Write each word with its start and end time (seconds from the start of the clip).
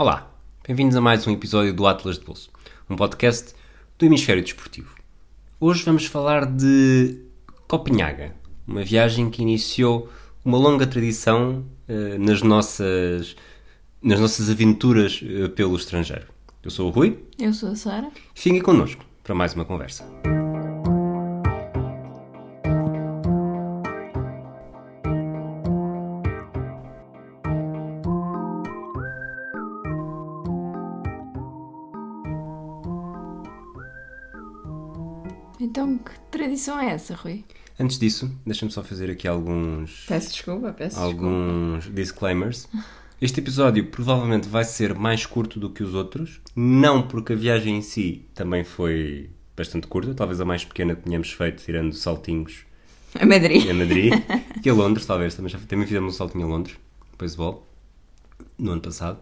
Olá, 0.00 0.32
bem-vindos 0.66 0.96
a 0.96 1.00
mais 1.02 1.26
um 1.26 1.30
episódio 1.30 1.74
do 1.74 1.86
Atlas 1.86 2.18
de 2.18 2.24
Bolso, 2.24 2.50
um 2.88 2.96
podcast 2.96 3.52
do 3.98 4.06
Hemisfério 4.06 4.42
Desportivo. 4.42 4.94
Hoje 5.60 5.84
vamos 5.84 6.06
falar 6.06 6.46
de 6.46 7.20
Copenhaga, 7.68 8.34
uma 8.66 8.82
viagem 8.82 9.28
que 9.28 9.42
iniciou 9.42 10.08
uma 10.42 10.56
longa 10.56 10.86
tradição 10.86 11.66
uh, 11.86 12.18
nas, 12.18 12.40
nossas, 12.40 13.36
nas 14.00 14.18
nossas 14.18 14.48
aventuras 14.48 15.20
uh, 15.20 15.50
pelo 15.50 15.76
estrangeiro. 15.76 16.28
Eu 16.62 16.70
sou 16.70 16.88
o 16.88 16.90
Rui. 16.90 17.18
Eu 17.38 17.52
sou 17.52 17.72
a 17.72 17.76
Sara. 17.76 18.10
Fiquem 18.34 18.62
connosco 18.62 19.04
para 19.22 19.34
mais 19.34 19.52
uma 19.52 19.66
conversa. 19.66 20.02
Tradição 36.60 36.78
é 36.78 36.90
essa, 36.90 37.14
Rui? 37.14 37.44
Antes 37.78 37.98
disso, 37.98 38.30
deixa-me 38.44 38.70
só 38.70 38.84
fazer 38.84 39.10
aqui 39.10 39.26
alguns. 39.26 40.04
Peço 40.06 40.32
desculpa, 40.32 40.72
peço 40.72 41.00
alguns 41.00 41.88
disclaimers. 41.88 42.68
Este 43.20 43.40
episódio 43.40 43.86
provavelmente 43.86 44.48
vai 44.48 44.64
ser 44.64 44.94
mais 44.94 45.24
curto 45.24 45.58
do 45.58 45.70
que 45.70 45.82
os 45.82 45.94
outros, 45.94 46.40
não 46.54 47.02
porque 47.02 47.32
a 47.32 47.36
viagem 47.36 47.78
em 47.78 47.82
si 47.82 48.26
também 48.34 48.64
foi 48.64 49.30
bastante 49.56 49.86
curta, 49.86 50.14
talvez 50.14 50.40
a 50.40 50.44
mais 50.44 50.64
pequena 50.64 50.94
que 50.94 51.02
tínhamos 51.02 51.32
feito, 51.32 51.62
tirando 51.62 51.94
saltinhos. 51.94 52.64
A 53.18 53.24
Madrid. 53.24 53.68
A 53.68 53.74
Madrid. 53.74 54.12
e 54.64 54.68
a 54.68 54.74
Londres, 54.74 55.06
talvez. 55.06 55.34
Também, 55.34 55.50
já, 55.50 55.58
também 55.58 55.86
fizemos 55.86 56.14
um 56.14 56.16
saltinho 56.16 56.46
a 56.46 56.48
Londres, 56.48 56.76
beisebol, 57.18 57.66
no 58.58 58.72
ano 58.72 58.80
passado. 58.82 59.18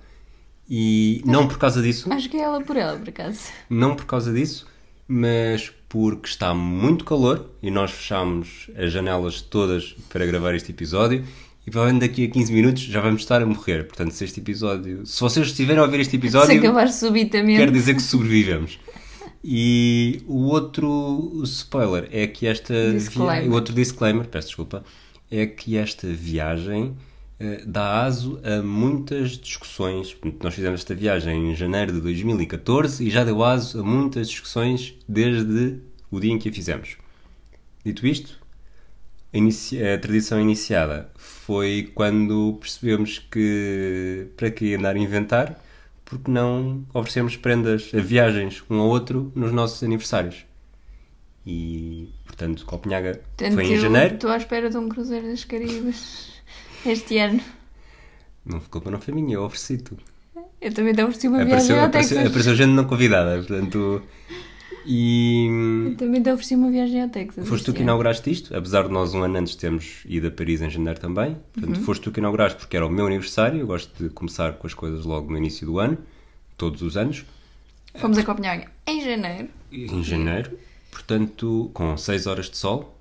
E 0.69 1.23
não 1.25 1.49
por 1.49 1.59
causa 1.59 1.81
disso. 1.81 2.13
Acho 2.13 2.29
que 2.29 2.37
é 2.37 2.41
ela 2.41 2.61
por 2.61 2.77
ela, 2.77 2.99
por 2.99 3.09
acaso. 3.09 3.41
Não 3.71 3.95
por 3.95 4.05
causa 4.05 4.33
disso, 4.33 4.67
mas 5.09 5.73
porque 5.89 6.29
está 6.29 6.53
muito 6.53 7.05
calor 7.05 7.51
e 7.63 7.71
nós 7.71 7.91
fechamos 7.91 8.71
as 8.77 8.93
janelas 8.93 9.41
todas 9.41 9.97
para 10.11 10.27
gravar 10.27 10.55
este 10.55 10.71
episódio 10.71 11.25
e 11.67 11.71
provavelmente 11.71 12.07
daqui 12.07 12.25
a 12.27 12.31
15 12.31 12.53
minutos 12.53 12.83
já 12.83 13.01
vamos 13.01 13.23
estar 13.23 13.43
a 13.43 13.47
morrer. 13.47 13.87
Portanto, 13.87 14.13
se 14.13 14.25
este 14.25 14.41
episódio. 14.41 15.05
Se 15.07 15.21
vocês 15.21 15.47
estiverem 15.49 15.81
a 15.81 15.85
ouvir 15.85 16.01
este 16.01 16.17
episódio. 16.17 16.53
Se 16.53 16.59
acabar 16.59 16.91
subitamente. 16.91 17.59
Quer 17.59 17.71
dizer 17.71 17.95
que 17.95 18.03
sobrevivemos. 18.03 18.79
E 19.43 20.23
o 20.27 20.47
outro 20.47 21.43
spoiler 21.45 22.09
é 22.11 22.27
que 22.27 22.47
esta. 22.47 22.93
Disclaimer. 22.93 23.51
O 23.51 23.55
outro 23.55 23.75
disclaimer, 23.75 24.27
peço 24.27 24.49
desculpa, 24.49 24.85
é 25.31 25.47
que 25.47 25.77
esta 25.77 26.07
viagem 26.07 26.97
dá 27.67 28.05
aso 28.05 28.41
a 28.43 28.63
muitas 28.63 29.31
discussões. 29.31 30.17
Nós 30.43 30.55
fizemos 30.55 30.81
esta 30.81 30.95
viagem 30.95 31.53
em 31.53 31.55
janeiro 31.55 31.93
de 31.93 32.01
2014 32.01 33.07
e 33.07 33.11
já 33.11 33.25
deu 33.25 33.45
aso 33.45 33.81
a 33.81 33.85
muitas 33.85 34.29
discussões 34.29 34.95
desde 35.09 35.81
o 36.11 36.19
dia 36.19 36.33
em 36.33 36.39
que 36.39 36.49
a 36.49 36.53
fizemos. 36.53 36.97
Dito 37.85 38.07
isto, 38.07 38.41
a, 39.33 39.99
tradição 39.99 40.41
iniciada 40.41 41.11
foi 41.17 41.91
quando 41.95 42.59
percebemos 42.61 43.19
que 43.19 44.29
para 44.37 44.51
que 44.51 44.75
andar 44.75 44.97
a 44.97 44.99
inventar, 44.99 45.63
porque 46.05 46.31
não 46.31 46.85
oferecemos 46.93 47.37
prendas 47.37 47.91
a 47.95 48.01
viagens 48.01 48.65
um 48.69 48.81
ao 48.81 48.89
outro 48.89 49.31
nos 49.35 49.53
nossos 49.53 49.83
aniversários. 49.83 50.45
E, 51.47 52.11
portanto, 52.27 52.67
Copenhaga 52.67 53.21
Tanto 53.37 53.55
foi 53.55 53.65
em 53.65 53.79
janeiro. 53.79 54.15
Estou 54.15 54.31
à 54.31 54.37
espera 54.37 54.69
de 54.69 54.77
um 54.77 54.89
cruzeiro 54.89 55.29
das 55.29 55.45
Caribas 55.45 56.28
este 56.87 57.19
ano. 57.19 57.41
Não, 58.45 58.59
a 58.59 58.61
culpa 58.61 58.91
não 58.91 59.01
foi 59.01 59.13
minha, 59.15 59.35
eu 59.35 59.43
ofereci 59.43 59.79
tu. 59.79 59.97
Eu 60.61 60.73
também 60.73 60.93
te 60.95 61.03
ofereci 61.03 61.29
uma 61.29 61.43
Apareceu, 61.43 61.67
viagem 61.67 61.79
ao 61.81 61.87
apareceu, 61.87 62.17
Texas. 62.17 62.31
apareceu 62.31 62.55
gente 62.57 62.71
não 62.73 62.85
convidada, 62.85 63.37
portanto. 63.39 64.03
E. 64.87 65.47
Eu 65.91 65.97
também 65.97 66.23
te 66.23 66.31
ofereci 66.31 66.55
uma 66.55 66.71
viagem 66.71 67.03
ao 67.03 67.09
Texas. 67.09 67.47
Foste 67.47 67.65
tu 67.67 67.73
que 67.75 67.83
inauguraste 67.83 68.31
isto, 68.31 68.57
apesar 68.57 68.85
de 68.85 68.89
nós 68.93 69.13
um 69.15 69.23
ano 69.23 69.39
antes 69.39 69.55
termos 69.55 70.03
ido 70.07 70.29
a 70.29 70.31
Paris 70.31 70.63
em 70.63 70.71
janeiro 70.71 70.99
também. 70.99 71.37
Portanto, 71.53 71.81
foste 71.83 72.03
tu 72.03 72.11
que 72.11 72.21
inauguraste 72.21 72.59
porque 72.59 72.77
era 72.77 72.87
o 72.87 72.91
meu 72.91 73.07
aniversário. 73.07 73.61
Eu 73.61 73.67
gosto 73.67 74.03
de 74.03 74.09
começar 74.11 74.53
com 74.55 74.67
as 74.67 74.75
coisas 74.75 75.05
logo 75.05 75.31
no 75.31 75.37
início 75.37 75.67
do 75.67 75.79
ano, 75.79 75.99
todos 76.57 76.83
os 76.83 76.97
anos, 76.97 77.25
Fomos 77.97 78.17
a 78.19 78.23
Copenhaga 78.25 78.71
em 78.87 79.03
janeiro. 79.03 79.49
em 79.73 80.03
janeiro. 80.05 80.53
Portanto, 80.91 81.71
com 81.75 81.97
6 81.97 82.27
horas 82.27 82.49
de 82.51 82.57
sol, 82.57 82.97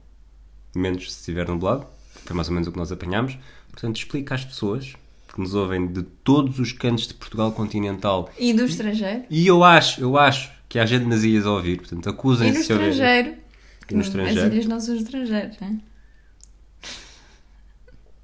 menos 0.76 1.12
se 1.14 1.20
estiver 1.20 1.48
nublado, 1.48 1.86
foi 2.26 2.36
mais 2.36 2.48
ou 2.48 2.54
menos 2.54 2.68
o 2.68 2.72
que 2.72 2.78
nós 2.78 2.92
apanhámos. 2.92 3.38
Portanto, 3.80 3.98
explica 3.98 4.34
às 4.34 4.44
pessoas 4.44 4.96
que 5.32 5.40
nos 5.40 5.54
ouvem 5.54 5.86
de 5.86 6.02
todos 6.02 6.58
os 6.58 6.72
cantos 6.72 7.08
de 7.08 7.14
Portugal 7.14 7.52
continental 7.52 8.28
E 8.40 8.52
do 8.52 8.66
estrangeiro. 8.66 9.24
E 9.30 9.46
eu 9.46 9.64
acho, 9.64 10.02
eu 10.02 10.18
acho 10.18 10.52
que 10.68 10.80
há 10.80 10.86
gente 10.88 11.06
nas 11.06 11.22
ilhas 11.22 11.46
a 11.46 11.52
ouvir, 11.52 11.78
portanto 11.78 12.08
E 12.08 12.10
acusem-se 12.10 12.64
se 12.64 12.74
ouvir. 12.74 12.90
estrangeiro. 12.90 13.38
E 13.88 13.94
no 13.94 14.00
As 14.02 14.08
estrangeiro. 14.08 14.52
ilhas 14.52 14.66
não 14.66 14.80
são 14.80 14.96
estrangeiros, 14.96 15.58
não 15.62 15.68
é? 15.68 15.76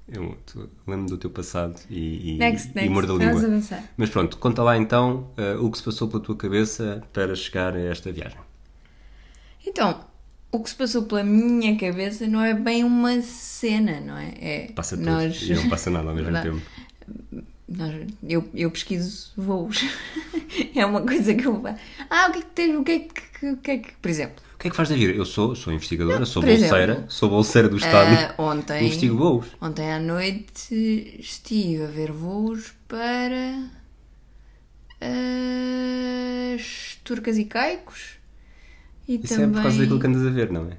Eu 0.08 0.36
tu- 0.44 0.68
lembro 0.86 1.06
do 1.06 1.16
teu 1.16 1.30
passado 1.30 1.80
e, 1.88 2.34
e, 2.34 2.36
Next, 2.38 2.70
e 2.72 2.74
next. 2.74 2.90
mordo 2.90 3.12
a 3.14 3.16
Vamos 3.18 3.34
língua. 3.34 3.46
avançar. 3.48 3.82
Mas 3.96 4.10
pronto, 4.10 4.36
conta 4.36 4.62
lá 4.62 4.76
então 4.76 5.30
eh, 5.36 5.54
o 5.54 5.70
que 5.70 5.78
se 5.78 5.84
passou 5.84 6.08
pela 6.08 6.20
tua 6.20 6.36
cabeça 6.36 7.02
para 7.12 7.34
chegar 7.34 7.74
a 7.74 7.80
esta 7.80 8.12
viagem. 8.12 8.38
Então, 9.66 10.04
o 10.54 10.60
que 10.62 10.70
se 10.70 10.76
passou 10.76 11.02
pela 11.02 11.24
minha 11.24 11.76
cabeça 11.76 12.28
não 12.28 12.40
é 12.40 12.54
bem 12.54 12.84
uma 12.84 13.20
cena, 13.22 14.00
não 14.00 14.16
é? 14.16 14.32
é 14.40 14.68
Passa 14.72 14.96
tudo 14.96 15.10
nós, 15.10 15.42
e 15.42 15.52
não 15.52 15.68
passa 15.68 15.90
nada 15.90 16.08
ao 16.10 16.14
mesmo 16.14 16.32
tempo. 16.40 16.62
nós- 17.68 18.06
eu, 18.22 18.48
eu 18.54 18.70
pesquiso 18.70 19.32
voos. 19.36 19.84
é 20.76 20.86
uma 20.86 21.02
coisa 21.02 21.34
que 21.34 21.44
eu 21.44 21.60
faço. 21.60 21.80
Ah, 22.08 22.28
o 22.28 22.32
que 22.32 22.38
é 22.38 22.42
que 22.42 22.46
tens? 22.50 22.76
O 22.76 22.84
que 22.84 22.92
é 22.92 22.98
que, 23.00 23.46
o 23.50 23.56
que, 23.56 23.70
é 23.72 23.78
que 23.78 23.92
por 24.00 24.08
exemplo, 24.08 24.36
O 24.54 24.58
que 24.58 24.68
é 24.68 24.70
que 24.70 24.76
faz 24.76 24.88
da 24.88 24.94
vida? 24.94 25.12
Eu 25.12 25.24
sou, 25.24 25.56
sou 25.56 25.72
investigadora, 25.72 26.24
sou 26.24 26.40
por 26.40 26.48
bolseira, 26.48 26.92
exemplo, 26.92 27.10
sou 27.10 27.28
bolseira 27.28 27.68
do 27.68 27.76
Estado, 27.76 28.14
ah, 28.38 28.42
ontem, 28.42 28.84
investigo 28.86 29.16
voos. 29.16 29.46
ontem 29.60 29.90
à 29.92 29.98
noite 29.98 31.16
estive 31.18 31.82
a 31.82 31.88
ver 31.88 32.12
voos 32.12 32.72
para 32.86 33.58
as 36.54 36.96
Turcas 37.02 37.36
e 37.38 37.44
Caicos 37.44 38.22
e 39.08 39.16
Isso 39.16 39.34
também 39.34 39.50
é 39.50 39.52
por 39.52 39.62
causa 39.62 39.78
daquilo 39.78 40.00
que 40.00 40.06
andas 40.06 40.26
a 40.26 40.30
ver, 40.30 40.50
não 40.50 40.70
é? 40.70 40.78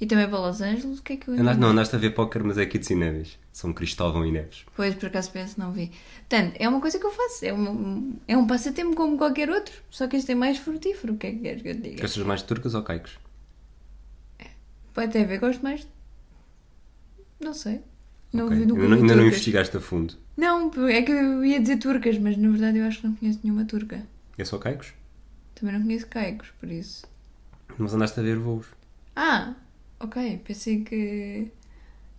e 0.00 0.06
também 0.06 0.26
para 0.28 0.38
Los 0.38 0.62
Angeles. 0.62 0.98
O 0.98 1.02
que 1.02 1.12
é 1.12 1.16
que 1.18 1.28
eu 1.28 1.34
Andaste, 1.34 1.60
não, 1.60 1.68
andaste 1.68 1.94
a 1.94 1.98
ver 1.98 2.10
póquer, 2.14 2.42
mas 2.42 2.56
é 2.56 2.64
Kids 2.64 2.88
e 2.88 2.94
Neves. 2.94 3.38
São 3.52 3.70
Cristóvão 3.72 4.24
e 4.24 4.32
Neves. 4.32 4.64
Pois, 4.74 4.94
por 4.94 5.06
acaso 5.08 5.30
penso, 5.30 5.60
não 5.60 5.72
vi. 5.72 5.92
Portanto, 6.26 6.56
é 6.58 6.66
uma 6.66 6.80
coisa 6.80 6.98
que 6.98 7.04
eu 7.04 7.10
faço. 7.10 7.44
É, 7.44 7.52
uma, 7.52 8.02
é 8.26 8.34
um 8.34 8.46
passatempo 8.46 8.94
como 8.96 9.18
qualquer 9.18 9.50
outro. 9.50 9.74
Só 9.90 10.08
que 10.08 10.16
este 10.16 10.32
é 10.32 10.34
mais 10.34 10.56
frutífero. 10.56 11.12
O 11.12 11.16
que 11.18 11.26
é 11.26 11.32
que 11.32 11.38
queres 11.40 11.62
que 11.62 11.68
eu 11.68 11.74
te 11.74 11.80
diga? 11.82 12.00
Gostas 12.00 12.24
mais 12.24 12.40
de 12.40 12.46
turcas 12.46 12.74
ou 12.74 12.82
caicos? 12.82 13.18
Pode 14.94 15.12
ter 15.12 15.24
a 15.24 15.26
ver, 15.26 15.38
gosto 15.38 15.62
mais. 15.62 15.86
Não 17.38 17.52
sei. 17.52 17.82
Não 18.32 18.46
Ok. 18.46 18.58
vi 18.58 18.66
nunca 18.66 18.82
ainda, 18.82 18.94
ainda 18.96 19.16
não 19.16 19.26
investigaste 19.26 19.76
a 19.76 19.80
fundo. 19.80 20.14
Não, 20.36 20.70
é 20.88 21.02
que 21.02 21.12
eu 21.12 21.44
ia 21.44 21.60
dizer 21.60 21.76
turcas, 21.76 22.16
mas 22.18 22.36
na 22.38 22.48
verdade 22.48 22.78
eu 22.78 22.86
acho 22.86 23.00
que 23.00 23.06
não 23.06 23.14
conheço 23.14 23.40
nenhuma 23.42 23.64
turca. 23.64 24.02
É 24.38 24.44
só 24.44 24.56
caicos? 24.56 24.94
Também 25.54 25.74
não 25.74 25.82
conheço 25.82 26.06
caicos, 26.06 26.48
por 26.58 26.70
isso. 26.70 27.04
Mas 27.78 27.94
andaste 27.94 28.18
a 28.20 28.22
ver 28.22 28.36
voos. 28.38 28.66
Ah, 29.16 29.54
ok. 29.98 30.40
Pensei 30.44 30.82
que. 30.82 31.48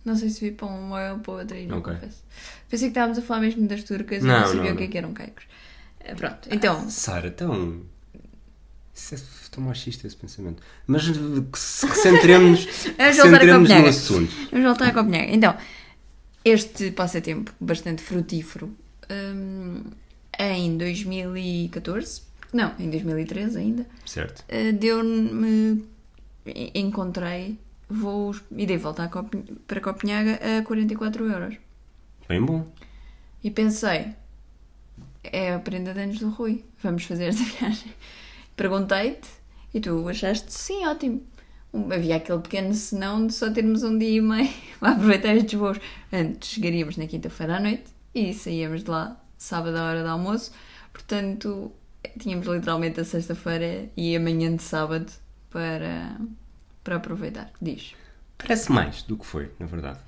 Não 0.04 0.16
sei 0.16 0.30
se 0.30 0.40
vi 0.40 0.50
para 0.50 0.66
um 0.66 0.90
ou 0.92 1.18
para 1.20 1.32
outro 1.34 1.56
aí, 1.56 1.66
não 1.66 1.78
Ok. 1.78 1.94
confesso. 1.94 2.22
Pensei 2.68 2.88
que 2.88 2.90
estávamos 2.92 3.18
a 3.18 3.22
falar 3.22 3.40
mesmo 3.40 3.66
das 3.68 3.84
turcas 3.84 4.22
e 4.22 4.26
Não, 4.26 4.40
não 4.40 4.46
sabia 4.48 4.62
não, 4.64 4.72
o 4.72 4.76
que 4.76 4.82
é 4.82 4.86
não. 4.86 4.90
que 4.92 4.98
eram 4.98 5.12
caicos. 5.14 5.44
Eh, 6.00 6.14
Pronto, 6.14 6.48
então. 6.50 6.90
Sara, 6.90 7.30
tão. 7.30 7.82
Isso 8.94 9.14
é 9.14 9.18
tão 9.52 9.64
machista 9.64 10.06
esse 10.06 10.16
pensamento. 10.16 10.62
Mas 10.86 11.08
eh, 11.08 11.12
que 11.52 11.58
se 11.58 11.86
que 11.86 11.96
centremos, 11.96 12.64
que 12.66 12.90
Vamos 12.98 13.16
voltar 13.16 13.36
a 13.36 13.40
centremos 13.40 13.68
no 13.70 13.86
assunto. 13.86 14.32
Vamos 14.50 14.66
voltar 14.66 14.86
a 14.88 14.92
Copenhaga. 14.92 15.32
Então, 15.32 15.56
este 16.44 16.90
passatempo 16.90 17.52
bastante 17.60 18.02
frutífero 18.02 18.74
hum, 19.08 19.84
em 20.38 20.76
2014, 20.76 22.22
não, 22.52 22.74
em 22.78 22.90
2013 22.90 23.58
ainda, 23.58 23.86
Certo. 24.06 24.44
eh, 24.48 24.72
deu-me. 24.72 25.84
en- 26.46 26.70
Encontrei 26.74 27.58
voos. 27.88 28.42
Irei 28.56 28.76
voltar 28.78 29.08
para 29.66 29.80
Copenhaga 29.80 30.38
a 30.58 30.62
44 30.62 31.26
euros. 31.28 31.56
Bem 32.28 32.42
bom. 32.44 32.66
E 33.44 33.50
pensei, 33.50 34.08
é 35.22 35.54
a 35.54 35.58
prenda 35.58 35.92
de 35.94 36.00
anos 36.00 36.18
do 36.18 36.28
Rui, 36.30 36.64
vamos 36.82 37.04
fazer 37.04 37.26
esta 37.26 37.42
viagem. 37.58 37.92
Perguntei-te 38.56 39.28
e 39.74 39.80
tu 39.80 40.08
achaste 40.08 40.52
sim, 40.52 40.84
ótimo. 40.86 41.22
Havia 41.90 42.16
aquele 42.16 42.40
pequeno 42.40 42.74
senão 42.74 43.26
de 43.26 43.32
só 43.32 43.50
termos 43.50 43.82
um 43.82 43.96
dia 43.96 44.10
e 44.18 44.20
meio 44.20 44.50
para 44.78 44.90
aproveitar 44.92 45.34
estes 45.34 45.58
voos. 45.58 45.78
Antes 46.12 46.50
chegaríamos 46.50 46.96
na 46.98 47.06
quinta-feira 47.06 47.56
à 47.56 47.60
noite 47.60 47.84
e 48.14 48.34
saíamos 48.34 48.84
de 48.84 48.90
lá 48.90 49.18
sábado 49.38 49.76
à 49.76 49.84
hora 49.84 50.02
do 50.02 50.08
almoço. 50.08 50.52
Portanto, 50.92 51.72
tínhamos 52.18 52.46
literalmente 52.46 53.00
a 53.00 53.04
sexta-feira 53.04 53.88
e 53.96 54.16
a 54.16 54.20
manhã 54.20 54.54
de 54.54 54.62
sábado 54.62 55.10
para, 55.50 56.16
para 56.82 56.96
aproveitar. 56.96 57.50
Diz. 57.60 57.94
Parece 58.38 58.72
mais 58.72 59.02
do 59.02 59.16
que 59.16 59.24
foi, 59.26 59.50
na 59.58 59.66
verdade. 59.66 59.98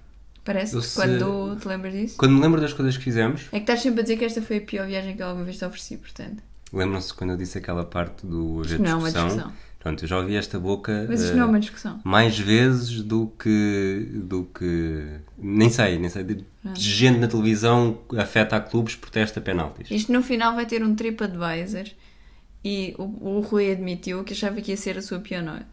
Parece 0.44 0.74
Eu 0.74 0.80
que 0.80 0.86
se- 0.88 0.94
quando 0.96 1.56
te 1.58 1.66
lembras 1.68 1.92
disso. 1.94 2.16
Quando 2.18 2.32
me 2.34 2.40
lembro 2.40 2.60
das 2.60 2.72
coisas 2.72 2.96
que 2.96 3.04
fizemos, 3.04 3.46
É 3.52 3.56
que 3.56 3.56
estás 3.58 3.80
sempre 3.80 4.00
a 4.00 4.02
dizer 4.02 4.16
que 4.18 4.24
esta 4.24 4.42
foi 4.42 4.58
a 4.58 4.60
pior 4.60 4.86
viagem 4.86 5.16
que 5.16 5.22
alguma 5.22 5.44
vez 5.44 5.56
te 5.56 5.64
ofereci, 5.64 5.96
portanto. 5.96 6.42
lembram-se 6.72 7.14
quando 7.14 7.30
eu 7.30 7.36
disse 7.36 7.56
aquela 7.58 7.84
parte 7.84 8.26
do 8.26 8.60
haver 8.64 8.80
não 8.80 8.90
é 8.90 8.94
uma 8.96 9.10
discussão? 9.12 9.52
Pronto, 9.84 10.02
eu 10.02 10.08
já 10.08 10.18
ouvi 10.18 10.34
esta 10.34 10.58
boca 10.58 11.04
Mas 11.08 11.20
isto 11.20 11.34
eh, 11.34 11.36
não 11.36 11.44
é 11.44 11.46
uma 11.46 11.60
discussão. 11.60 12.00
mais 12.02 12.38
vezes 12.38 13.02
do 13.02 13.26
que. 13.38 14.08
do 14.14 14.44
que. 14.44 15.04
nem 15.38 15.68
sei, 15.68 15.98
nem 15.98 16.08
sei. 16.08 16.24
De, 16.24 16.34
de 16.36 16.80
gente 16.80 17.18
na 17.18 17.28
televisão 17.28 17.98
afeta 18.16 18.56
a 18.56 18.60
clubes, 18.60 18.96
protesta 18.96 19.42
penaltis. 19.42 19.90
Isto 19.90 20.10
no 20.10 20.22
final 20.22 20.54
vai 20.54 20.64
ter 20.64 20.82
um 20.82 20.94
TripAdvisor 20.94 21.84
e 22.64 22.94
o, 22.98 23.02
o 23.36 23.40
Rui 23.40 23.70
admitiu 23.70 24.24
que 24.24 24.32
achava 24.32 24.58
que 24.62 24.70
ia 24.70 24.76
ser 24.78 24.96
a 24.96 25.02
sua 25.02 25.18
pior 25.20 25.42
noite. 25.42 25.66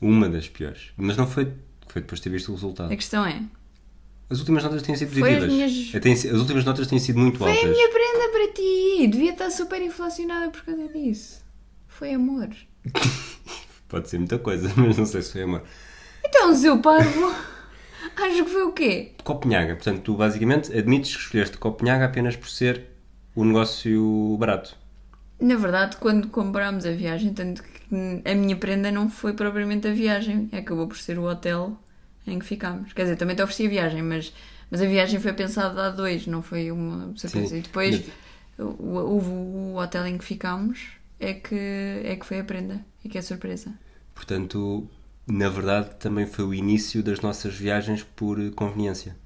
Uma 0.00 0.28
das 0.28 0.48
piores. 0.48 0.90
Mas 0.96 1.16
não 1.16 1.26
foi. 1.28 1.52
Foi 1.86 2.02
depois 2.02 2.18
de 2.20 2.24
ter 2.24 2.30
visto 2.30 2.50
o 2.50 2.54
resultado. 2.56 2.92
A 2.92 2.96
questão 2.96 3.24
é: 3.24 3.40
As 4.28 4.40
últimas 4.40 4.64
notas 4.64 4.82
têm 4.82 4.96
sido 4.96 5.12
Foi 5.12 5.32
as 5.32 5.44
positivas. 5.44 5.72
minhas- 5.94 6.24
Eh, 6.24 6.30
As 6.34 6.40
últimas 6.40 6.64
notas 6.64 6.88
têm 6.88 6.98
sido 6.98 7.20
muito 7.20 7.38
foi 7.38 7.52
a 7.52 7.54
altas. 7.54 7.70
minha 7.70 7.88
prenda 7.88 8.28
para 8.32 8.52
ti! 8.52 9.06
Devia 9.06 9.30
estar 9.30 9.48
super 9.50 9.80
inflacionada 9.80 10.50
por 10.50 10.62
causa 10.64 10.88
disso. 10.88 11.40
Foi 11.86 12.12
amor. 12.14 12.48
Pode 13.94 14.08
ser 14.10 14.18
muita 14.18 14.38
coisa, 14.38 14.72
mas 14.76 14.96
não 14.98 15.06
sei 15.06 15.22
se 15.22 15.32
foi 15.32 15.42
amor. 15.42 15.62
Então, 16.24 16.54
seu 16.54 16.78
parvo, 16.80 17.26
acho 18.16 18.44
que 18.44 18.50
foi 18.50 18.62
o 18.62 18.72
quê? 18.72 19.12
Copenhaga, 19.24 19.74
portanto, 19.74 20.02
tu 20.02 20.14
basicamente 20.16 20.76
admites 20.76 21.14
que 21.16 21.22
escolheste 21.22 21.58
Copenhaga 21.58 22.04
apenas 22.06 22.36
por 22.36 22.48
ser 22.48 22.86
o 23.34 23.44
negócio 23.44 24.36
barato. 24.38 24.76
Na 25.40 25.56
verdade, 25.56 25.96
quando 25.96 26.28
comprámos 26.28 26.86
a 26.86 26.92
viagem, 26.92 27.34
tanto 27.34 27.62
que 27.62 27.72
a 28.24 28.34
minha 28.34 28.56
prenda 28.56 28.90
não 28.90 29.10
foi 29.10 29.32
propriamente 29.34 29.86
a 29.88 29.92
viagem, 29.92 30.48
acabou 30.52 30.86
por 30.86 30.96
ser 30.96 31.18
o 31.18 31.24
hotel 31.24 31.76
em 32.26 32.38
que 32.38 32.44
ficámos. 32.46 32.92
Quer 32.92 33.02
dizer, 33.02 33.16
também 33.16 33.36
te 33.36 33.42
ofereci 33.42 33.66
a 33.66 33.68
viagem, 33.70 34.02
mas, 34.02 34.32
mas 34.70 34.80
a 34.80 34.86
viagem 34.86 35.20
foi 35.20 35.32
pensada 35.32 35.86
a 35.86 35.90
dois, 35.90 36.26
não 36.26 36.42
foi 36.42 36.70
uma 36.70 37.12
surpresa. 37.16 37.56
Sim, 37.56 37.58
E 37.58 37.62
depois 37.62 38.02
o, 38.58 38.62
o- 38.64 39.72
o 39.74 39.76
hotel 39.76 40.06
em 40.06 40.16
que 40.18 40.24
ficámos 40.24 40.80
é 41.20 41.34
que, 41.34 41.54
é 42.04 42.16
que 42.16 42.24
foi 42.24 42.40
a 42.40 42.44
prenda 42.44 42.84
e 43.04 43.08
que 43.08 43.18
é 43.18 43.22
surpresa. 43.22 43.72
Portanto, 44.14 44.88
na 45.26 45.48
verdade, 45.48 45.90
também 45.98 46.26
foi 46.26 46.44
o 46.44 46.54
início 46.54 47.02
das 47.02 47.20
nossas 47.20 47.54
viagens 47.54 48.02
por 48.02 48.38
conveniência. 48.52 49.16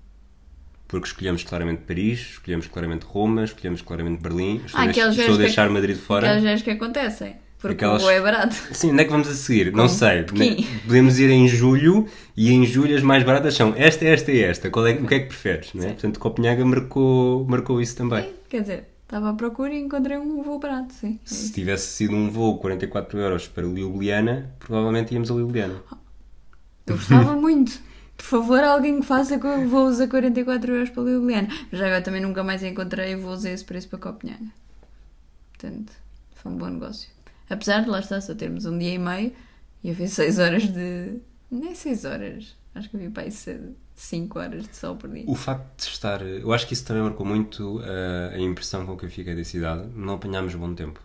Porque 0.86 1.06
escolhemos 1.08 1.44
claramente 1.44 1.82
Paris, 1.86 2.18
escolhemos 2.20 2.66
claramente 2.66 3.04
Roma, 3.04 3.44
escolhemos 3.44 3.82
claramente 3.82 4.22
Berlim. 4.22 4.62
Estou, 4.64 4.80
Ah, 4.80 4.82
a, 4.82 4.86
deix- 4.86 4.96
aquelas 4.96 5.10
estou 5.10 5.10
a 5.10 5.14
viagens 5.14 5.36
que- 5.36 5.42
deixar 5.42 5.70
Madrid 5.70 5.96
fora. 5.98 6.26
Aquelas 6.26 6.42
viagens 6.42 6.62
que 6.62 6.70
acontecem, 6.70 7.36
porque 7.58 7.74
Aquelas- 7.84 8.02
o 8.02 8.08
é 8.10 8.20
barato. 8.22 8.54
Sim, 8.72 8.92
onde 8.92 9.02
é 9.02 9.04
que 9.04 9.10
vamos 9.10 9.28
a 9.28 9.34
seguir? 9.34 9.66
Não 9.66 9.72
Como 9.86 9.88
sei. 9.90 10.22
Pequim. 10.22 10.62
Ne- 10.62 10.80
Podemos 10.86 11.18
ir 11.18 11.28
em 11.28 11.46
julho 11.46 12.06
e 12.34 12.50
em 12.50 12.64
julho 12.64 12.96
as 12.96 13.02
mais 13.02 13.22
baratas 13.22 13.54
são 13.54 13.74
esta, 13.76 14.06
esta 14.06 14.32
e 14.32 14.40
esta. 14.40 14.70
Qual 14.70 14.86
é, 14.86 14.92
o 14.94 15.06
que 15.06 15.14
é 15.14 15.20
que 15.20 15.26
preferes? 15.26 15.74
Né? 15.74 15.88
Portanto, 15.88 16.18
Copenhaga 16.18 16.64
marcou, 16.64 17.44
marcou 17.46 17.82
isso 17.82 17.94
também. 17.94 18.22
Sim, 18.22 18.32
Quer 18.48 18.60
dizer, 18.62 18.84
estava 19.08 19.30
à 19.30 19.32
procura 19.32 19.72
e 19.72 19.80
encontrei 19.80 20.18
um 20.18 20.42
voo 20.42 20.58
barato, 20.58 20.92
sim. 20.92 21.18
Se 21.24 21.50
tivesse 21.50 21.88
sido 21.88 22.14
um 22.14 22.30
voo 22.30 22.58
44 22.58 23.18
euros 23.18 23.48
para 23.48 23.66
Ljubljana, 23.66 24.54
provavelmente 24.58 25.14
íamos 25.14 25.30
a 25.30 25.34
Ljubljana. 25.34 25.82
Eu 26.86 26.96
gostava 26.96 27.34
muito. 27.34 27.80
Por 28.18 28.24
favor, 28.24 28.62
alguém 28.62 29.00
que 29.00 29.06
faça 29.06 29.38
voos 29.66 30.00
a 30.00 30.08
44 30.08 30.74
euros 30.74 30.90
para 30.90 31.04
Ljubljana. 31.04 31.48
Mas 31.70 31.80
já 31.80 31.86
agora 31.86 32.02
também 32.02 32.20
nunca 32.20 32.44
mais 32.44 32.62
encontrei 32.62 33.16
voos 33.16 33.46
a 33.46 33.50
esse 33.50 33.64
preço 33.64 33.88
para 33.88 33.98
Copenhaga. 33.98 34.52
Portanto, 35.52 35.92
foi 36.34 36.52
um 36.52 36.56
bom 36.58 36.68
negócio. 36.68 37.08
Apesar 37.48 37.84
de 37.84 37.88
lá 37.88 38.00
estar 38.00 38.20
só 38.20 38.34
termos 38.34 38.66
um 38.66 38.78
dia 38.78 38.92
e 38.92 38.98
meio 38.98 39.32
e 39.82 39.90
haver 39.90 40.08
6 40.08 40.38
horas 40.38 40.64
de. 40.64 41.18
Nem 41.50 41.74
6 41.74 42.04
horas. 42.04 42.56
Acho 42.74 42.90
que 42.90 42.96
havia 42.96 43.10
para 43.10 43.22
aí 43.22 43.32
5 44.00 44.38
horas 44.38 44.68
de 44.68 44.76
sol 44.76 44.96
por 44.96 45.10
dia. 45.10 45.24
O 45.26 45.34
facto 45.34 45.76
de 45.84 45.90
estar. 45.90 46.22
Eu 46.22 46.52
acho 46.52 46.66
que 46.66 46.72
isso 46.74 46.84
também 46.84 47.02
marcou 47.02 47.26
muito 47.26 47.78
uh, 47.80 48.34
a 48.34 48.38
impressão 48.38 48.86
com 48.86 48.96
que 48.96 49.04
eu 49.06 49.10
fiquei 49.10 49.34
da 49.34 49.42
cidade. 49.44 49.82
Não 49.94 50.14
apanhámos 50.14 50.54
bom 50.54 50.72
tempo. 50.74 51.00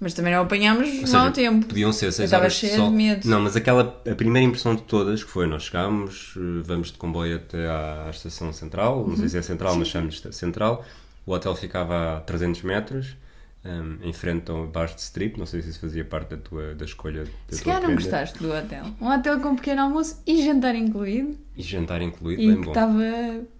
Mas 0.00 0.12
também 0.14 0.32
não 0.32 0.42
apanhámos 0.42 0.86
Ou 0.88 0.94
mau 0.94 1.06
seja, 1.06 1.30
tempo. 1.32 1.66
Podiam 1.66 1.92
ser 1.92 2.06
Eu 2.06 2.12
6 2.12 2.26
estava 2.26 2.42
horas 2.44 2.52
de 2.54 2.58
cheia 2.60 2.76
sol. 2.76 2.90
de 2.90 2.96
medo. 2.96 3.28
Não, 3.28 3.40
mas 3.40 3.56
aquela. 3.56 4.00
A 4.10 4.14
primeira 4.14 4.46
impressão 4.46 4.74
de 4.74 4.82
todas 4.82 5.22
que 5.24 5.30
foi: 5.30 5.46
nós 5.46 5.64
chegámos, 5.64 6.34
eh, 6.36 6.62
vamos 6.64 6.92
de 6.92 6.98
comboio 6.98 7.36
até 7.36 7.66
à, 7.68 8.04
à 8.06 8.10
estação 8.10 8.52
central. 8.52 9.00
Não 9.02 9.10
Uhum. 9.10 9.16
sei 9.16 9.28
se 9.28 9.38
é 9.38 9.42
central, 9.42 9.76
mas 9.76 9.88
chamamos 9.88 10.20
de 10.20 10.32
central. 10.34 10.84
O 11.26 11.32
hotel 11.32 11.54
ficava 11.56 12.18
a 12.18 12.20
300 12.20 12.62
metros. 12.62 13.16
Um, 13.64 13.98
em 14.06 14.12
frente 14.12 14.50
ao 14.50 14.66
Bar 14.66 14.94
de 14.94 15.00
Strip, 15.00 15.38
não 15.38 15.46
sei 15.46 15.62
se 15.62 15.70
isso 15.70 15.80
fazia 15.80 16.04
parte 16.04 16.30
da 16.30 16.36
tua 16.36 16.74
da 16.74 16.84
escolha 16.84 17.24
da 17.48 17.56
Se 17.56 17.62
calhar 17.64 17.80
não 17.80 17.86
prenda. 17.88 18.02
gostaste 18.02 18.38
do 18.38 18.52
hotel. 18.52 18.84
Um 19.00 19.08
hotel 19.08 19.40
com 19.40 19.56
pequeno 19.56 19.82
almoço 19.82 20.20
e 20.26 20.44
jantar 20.44 20.74
incluído. 20.74 21.38
E 21.56 21.62
jantar 21.62 22.02
incluído, 22.02 22.42
E 22.42 22.46
bem 22.48 22.56
que 22.58 22.64
bom. 22.64 22.70
estava 22.72 23.00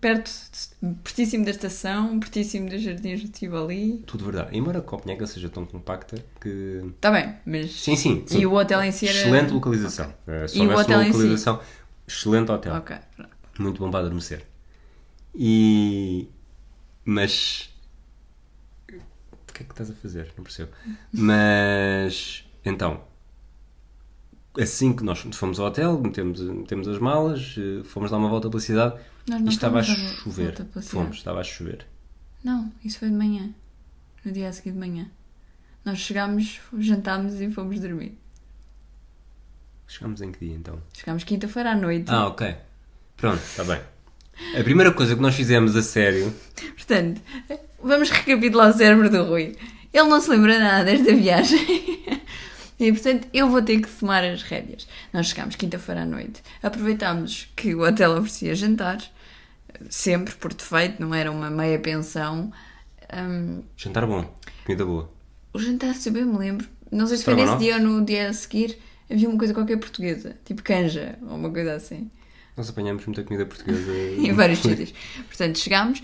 perto, 0.00 0.30
pertíssimo 1.02 1.44
da 1.44 1.52
estação, 1.52 2.18
pertíssimo 2.20 2.68
dos 2.68 2.82
jardins 2.82 3.22
do 3.22 3.28
Tivoli. 3.28 4.02
Tudo 4.06 4.24
verdade. 4.26 4.56
Embora 4.56 4.80
Copenhaga 4.82 5.26
seja 5.26 5.48
tão 5.48 5.64
compacta 5.64 6.22
que. 6.40 6.82
Está 6.96 7.10
bem, 7.10 7.34
mas. 7.46 7.72
Sim, 7.72 7.96
sim. 7.96 8.24
sim. 8.26 8.40
E 8.40 8.46
o 8.46 8.52
hotel 8.54 8.82
em 8.82 8.92
si 8.92 9.08
era. 9.08 9.16
Excelente 9.16 9.52
localização. 9.52 10.12
Eh, 10.26 10.48
se 10.48 10.58
E 10.58 10.66
o 10.66 10.70
hotel 10.76 10.98
uma 10.98 11.06
em 11.06 11.12
si? 11.12 11.16
localização, 11.18 11.60
excelente 12.06 12.50
hotel. 12.50 12.74
Ok, 12.74 12.96
pronto. 13.16 13.30
Muito 13.58 13.78
bom 13.78 13.90
para 13.90 14.00
adormecer. 14.00 14.44
E. 15.34 16.28
Mas. 17.04 17.70
O 19.54 19.56
que 19.56 19.62
é 19.62 19.66
que 19.66 19.72
estás 19.72 19.88
a 19.88 19.94
fazer? 19.94 20.32
Não 20.36 20.42
percebo. 20.42 20.72
Mas. 21.12 22.44
Então. 22.64 23.04
Assim 24.58 24.92
que 24.92 25.04
nós 25.04 25.20
fomos 25.20 25.60
ao 25.60 25.66
hotel, 25.66 26.00
metemos, 26.00 26.40
metemos 26.40 26.88
as 26.88 26.98
malas, 26.98 27.54
eh, 27.56 27.84
fomos 27.84 28.10
dar 28.10 28.18
uma 28.18 28.28
volta 28.28 28.48
pela 28.48 28.60
cidade 28.60 29.00
e 29.28 29.48
estava 29.48 29.78
a 29.78 29.82
chover. 29.82 30.54
Fomos, 30.82 31.16
estava 31.16 31.40
a 31.40 31.44
chover. 31.44 31.86
Não, 32.42 32.72
isso 32.84 32.98
foi 32.98 33.10
de 33.10 33.14
manhã. 33.14 33.52
No 34.24 34.32
dia 34.32 34.48
a 34.48 34.52
seguir 34.52 34.72
de 34.72 34.78
manhã. 34.78 35.08
Nós 35.84 35.98
chegámos, 35.98 36.60
jantámos 36.78 37.40
e 37.40 37.50
fomos 37.50 37.78
dormir. 37.78 38.18
Chegámos 39.86 40.20
em 40.20 40.32
que 40.32 40.46
dia 40.46 40.56
então? 40.56 40.80
Chegámos 40.92 41.24
quinta-feira 41.24 41.72
à 41.72 41.76
noite. 41.76 42.10
Ah, 42.10 42.26
ok. 42.26 42.56
Pronto, 43.16 43.42
está 43.42 43.62
bem. 43.64 43.80
A 44.58 44.64
primeira 44.64 44.92
coisa 44.92 45.14
que 45.14 45.22
nós 45.22 45.34
fizemos 45.34 45.76
a 45.76 45.82
sério 45.82 46.34
Portanto, 46.74 47.20
vamos 47.84 48.10
recapitular 48.10 48.70
o 48.70 48.72
cérebro 48.72 49.10
do 49.10 49.25
Rui. 49.25 49.56
Ele 49.92 50.08
não 50.08 50.20
se 50.20 50.31
lembra 50.31 50.58
nada 50.58 50.84
desta 50.84 51.14
viagem. 51.14 51.58
E 52.76 52.90
portanto, 52.92 53.28
eu 53.32 53.48
vou 53.48 53.62
ter 53.62 53.81
que 53.81 53.88
tomar 53.88 54.25
as 54.25 54.42
rédeas. 54.42 54.88
Nós 55.12 55.28
chegámos 55.28 55.54
quinta-feira 55.54 56.02
à 56.02 56.04
noite. 56.04 56.42
Aproveitámos 56.60 57.48
que 57.54 57.72
o 57.72 57.82
hotel 57.86 58.10
oferecia 58.16 58.52
jantar, 58.56 58.98
sempre 59.88 60.34
por 60.34 60.52
defeito, 60.52 61.00
não 61.00 61.14
era 61.14 61.31
uma 61.31 61.48
meia 61.48 61.78
pensão. 61.78 62.52
Hum, 63.16 63.62
Jantar 63.76 64.04
bom, 64.08 64.28
comida 64.64 64.84
boa. 64.84 65.08
o 65.52 65.58
jantar, 65.60 65.94
se 65.94 66.08
eu 66.08 66.12
bem 66.12 66.25
me 66.25 66.37
lembro, 66.37 66.66
não 66.90 67.06
sei 67.06 67.16
se 67.16 67.25
foi 67.25 67.37
nesse 67.37 67.56
dia 67.59 67.76
ou 67.76 67.80
no 67.80 68.04
dia 68.04 68.28
a 68.28 68.32
seguir, 68.32 68.76
havia 69.09 69.28
uma 69.28 69.38
coisa 69.38 69.54
qualquer 69.54 69.76
portuguesa, 69.78 70.37
tipo 70.44 70.61
canja 70.62 71.16
ou 71.23 71.37
uma 71.37 71.50
coisa 71.50 71.75
assim. 71.75 72.11
Nós 72.56 72.68
apanhamos 72.68 73.06
muita 73.06 73.23
comida 73.23 73.47
portuguesa 73.47 73.92
em 74.18 74.32
vários 74.32 74.59
sítios. 74.59 74.92
Portanto, 75.28 75.59
chegámos 75.61 76.02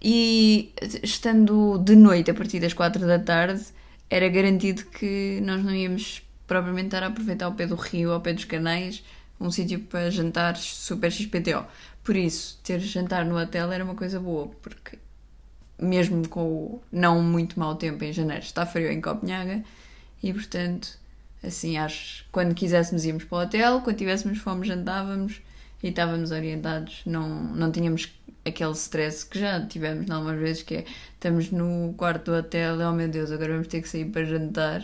e 0.00 0.72
estando 1.02 1.78
de 1.78 1.96
noite 1.96 2.30
a 2.30 2.34
partir 2.34 2.60
das 2.60 2.72
4 2.72 3.06
da 3.06 3.18
tarde, 3.18 3.64
era 4.08 4.28
garantido 4.28 4.84
que 4.86 5.40
nós 5.42 5.64
não 5.64 5.74
íamos 5.74 6.22
propriamente 6.46 6.86
estar 6.86 7.02
a 7.02 7.08
aproveitar 7.08 7.46
ao 7.46 7.52
pé 7.52 7.66
do 7.66 7.74
rio, 7.74 8.12
ao 8.12 8.20
pé 8.20 8.32
dos 8.32 8.44
canais, 8.44 9.02
um 9.40 9.50
sítio 9.50 9.80
para 9.80 10.10
jantares 10.10 10.62
super 10.62 11.10
XPTO. 11.10 11.64
Por 12.04 12.16
isso, 12.16 12.58
ter 12.62 12.78
jantar 12.78 13.24
no 13.24 13.36
hotel 13.36 13.72
era 13.72 13.84
uma 13.84 13.94
coisa 13.94 14.20
boa, 14.20 14.48
porque 14.62 14.98
mesmo 15.78 16.26
com 16.28 16.40
o 16.40 16.82
não 16.90 17.22
muito 17.22 17.58
mau 17.58 17.74
tempo 17.74 18.02
em 18.04 18.12
janeiro, 18.12 18.42
está 18.42 18.64
frio 18.64 18.90
em 18.90 19.00
Copenhaga 19.00 19.62
e, 20.22 20.32
portanto, 20.32 20.98
assim, 21.42 21.76
acho 21.76 22.24
quando 22.30 22.54
quiséssemos 22.54 23.04
íamos 23.04 23.24
para 23.24 23.38
o 23.38 23.42
hotel, 23.42 23.80
quando 23.82 23.96
tivéssemos 23.96 24.38
fome 24.38 24.66
jantávamos 24.66 25.42
e 25.82 25.88
estávamos 25.88 26.30
orientados, 26.30 27.02
não, 27.06 27.28
não 27.28 27.70
tínhamos 27.70 28.08
aquele 28.44 28.72
stress 28.72 29.24
que 29.26 29.38
já 29.38 29.60
tivemos 29.66 30.10
algumas 30.10 30.38
vezes, 30.38 30.62
que 30.62 30.76
é 30.76 30.84
estamos 31.14 31.50
no 31.50 31.94
quarto 31.96 32.30
do 32.30 32.36
hotel, 32.38 32.78
oh 32.80 32.92
meu 32.92 33.08
Deus, 33.08 33.30
agora 33.32 33.52
vamos 33.52 33.68
ter 33.68 33.82
que 33.82 33.88
sair 33.88 34.04
para 34.06 34.24
jantar 34.24 34.82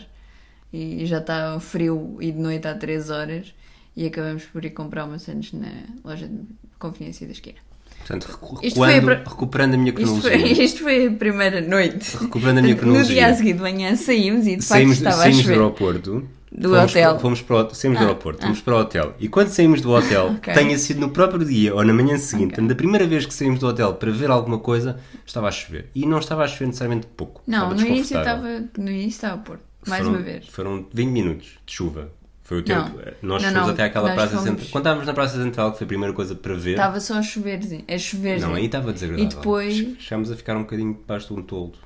e 0.71 1.05
já 1.05 1.19
está 1.19 1.59
frio 1.59 2.17
e 2.19 2.31
de 2.31 2.39
noite 2.39 2.67
há 2.67 2.75
3 2.75 3.09
horas 3.09 3.53
e 3.95 4.05
acabamos 4.07 4.43
por 4.45 4.65
ir 4.65 4.71
comprar 4.71 5.05
uma 5.05 5.19
sandes 5.19 5.53
na 5.53 5.71
loja 6.03 6.27
de 6.27 6.41
conveniência 6.79 7.25
da 7.27 7.33
esquina. 7.33 7.59
Portanto, 7.99 8.27
a 8.27 8.57
recuando, 8.61 9.23
recuperando 9.25 9.75
a 9.75 9.77
minha 9.77 9.93
Isto 9.97 10.19
foi, 10.21 10.31
cronologia. 10.31 10.63
isto 10.65 10.81
foi 10.83 11.07
a 11.07 11.11
primeira 11.11 11.61
noite. 11.61 12.17
Recuperando 12.17 12.57
a 12.57 12.61
minha 12.61 12.75
No 12.75 12.79
cronologia. 12.81 13.13
dia 13.15 13.27
a 13.27 13.33
seguir 13.33 13.53
de 13.53 13.61
manhã 13.61 13.95
saímos 13.95 14.45
e 14.47 14.57
de 14.57 14.63
saímos, 14.63 14.97
facto 14.97 14.97
estava 14.97 15.23
a 15.25 15.31
saímos 15.31 15.45
do 15.45 15.51
chover. 15.51 15.53
aeroporto. 15.53 16.29
Do 16.55 16.69
fomos 16.69 16.91
hotel. 16.91 17.09
Para, 17.11 17.19
fomos 17.19 17.41
para 17.41 17.55
o, 17.55 17.73
saímos 17.73 17.97
do 17.99 18.03
Ah, 18.03 18.07
aeroporto, 18.07 18.39
ah. 18.41 18.43
fomos 18.45 18.61
para 18.61 18.75
o 18.75 18.79
hotel. 18.79 19.15
E 19.19 19.27
quando 19.27 19.47
saímos 19.49 19.81
do 19.81 19.91
hotel, 19.91 20.27
Ok. 20.37 20.53
tenha 20.53 20.77
sido 20.77 20.99
no 20.99 21.09
próprio 21.09 21.43
dia 21.43 21.73
ou 21.73 21.83
na 21.83 21.93
manhã 21.93 22.17
seguinte, 22.17 22.45
Ok. 22.47 22.55
portanto, 22.55 22.69
da 22.69 22.75
primeira 22.75 23.07
vez 23.07 23.25
que 23.25 23.33
saímos 23.33 23.59
do 23.59 23.67
hotel 23.67 23.93
para 23.95 24.11
ver 24.11 24.29
alguma 24.29 24.59
coisa, 24.59 24.99
estava 25.25 25.47
a 25.47 25.51
chover. 25.51 25.89
E 25.95 26.05
não 26.05 26.19
estava 26.19 26.43
a 26.43 26.47
chover 26.47 26.67
necessariamente 26.67 27.07
pouco. 27.07 27.41
Não, 27.47 27.73
no 27.73 27.81
início 27.85 28.17
estava, 28.17 28.47
no 28.77 28.89
início 28.91 29.07
estava 29.09 29.33
a 29.35 29.37
pôr. 29.39 29.59
Mais 29.87 30.01
Foram- 30.03 30.15
uma 30.17 30.23
vez. 30.23 30.47
Foram 30.47 30.85
20 30.93 31.09
minutos 31.09 31.47
de 31.65 31.73
chuva. 31.73 32.09
Foi 32.45 32.59
o 32.59 32.61
tempo. 32.63 32.91
Não. 33.21 33.29
Nós 33.29 33.41
Não, 33.41 33.51
fomos 33.51 33.67
não. 33.67 33.73
até 33.73 33.83
àquela 33.85 34.07
Nós 34.09 34.15
praça 34.15 34.29
fomos- 34.31 34.43
central. 34.45 34.67
Quando 34.71 34.81
estávamos 34.83 35.07
na 35.07 35.13
praça 35.13 35.41
central, 35.43 35.71
que 35.71 35.77
foi 35.77 35.85
a 35.85 35.87
primeira 35.87 36.13
coisa 36.13 36.35
para 36.35 36.53
ver. 36.55 36.71
Estava 36.71 36.99
só 36.99 37.15
a 37.17 37.21
chover, 37.21 37.59
a 37.87 37.97
chover. 37.97 38.39
Não, 38.41 38.53
aí 38.53 38.65
estava 38.65 38.91
desagradável. 38.93 39.31
E 39.31 39.35
depois- 39.35 39.87
Chegámos 39.99 40.29
a 40.29 40.35
ficar 40.35 40.55
um 40.57 40.61
bocadinho 40.63 40.93
debaixo 40.93 41.33
de 41.33 41.39
um 41.39 41.41
toldo. 41.41 41.77